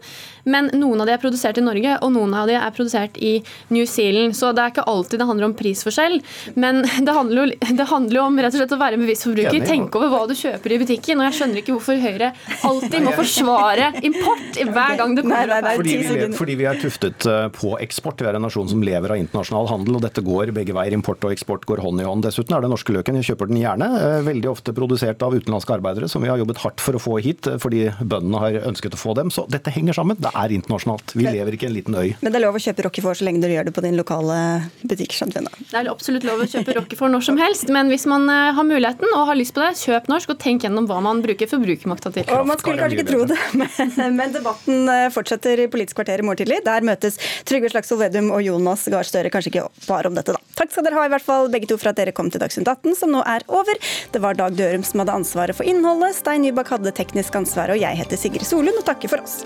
[0.49, 3.35] Men noen av de er produsert i Norge, og noen av de er produsert i
[3.75, 4.37] New Zealand.
[4.37, 6.19] Så det er ikke alltid det handler om prisforskjell.
[6.57, 9.29] Men det handler jo, det handler jo om rett og slett å være en bevisst
[9.29, 9.67] forbruker.
[9.69, 11.21] Tenke over hva du kjøper i butikken.
[11.21, 12.33] Og jeg skjønner ikke hvorfor Høyre
[12.69, 15.71] alltid må forsvare import hver gang det kommer opp.
[15.79, 18.23] Fordi vi, fordi vi er tuftet på eksport.
[18.23, 20.97] Vi er en nasjon som lever av internasjonal handel, og dette går begge veier.
[20.97, 22.25] Import og eksport går hånd i hånd.
[22.27, 23.19] Dessuten er det norske løken.
[23.21, 23.89] Jeg kjøper den gjerne.
[24.27, 27.49] Veldig ofte produsert av utenlandske arbeidere, som vi har jobbet hardt for å få hit
[27.63, 29.33] fordi bøndene har ønsket å få dem.
[29.35, 30.19] Så dette henger sammen.
[30.21, 31.15] Det er internasjonalt.
[31.19, 32.09] Vi lever ikke i en liten øy.
[32.21, 34.39] Men det er lov å kjøpe Rockefòr så lenge du gjør det på din lokale
[34.83, 35.15] butikk?
[35.19, 38.29] skjønner vi Det er absolutt lov å kjøpe Rockefòr når som helst, men hvis man
[38.29, 41.51] har muligheten og har lyst på det, kjøp norsk og tenk gjennom hva man bruker
[41.51, 42.27] forbrukermakta til.
[42.35, 46.27] Og man skulle kanskje ikke tro det, men, men debatten fortsetter i Politisk kvarter i
[46.27, 46.61] morgen tidlig.
[46.67, 47.19] Der møtes
[47.49, 49.33] Trygve Slagsvold Vedum og Jonas Gahr Støre.
[49.33, 50.57] Kanskje ikke bare om dette, da.
[50.59, 52.69] Takk skal dere ha i hvert fall begge to for at dere kom til Dagsnytt
[52.69, 53.81] 18, som nå er over.
[54.15, 56.17] Det var Dag Dørum som hadde ansvaret for innholdet.
[56.19, 59.43] Stein Nybakk hadde teknisk ansvar, og jeg heter Sigrid Solund og takker for oss.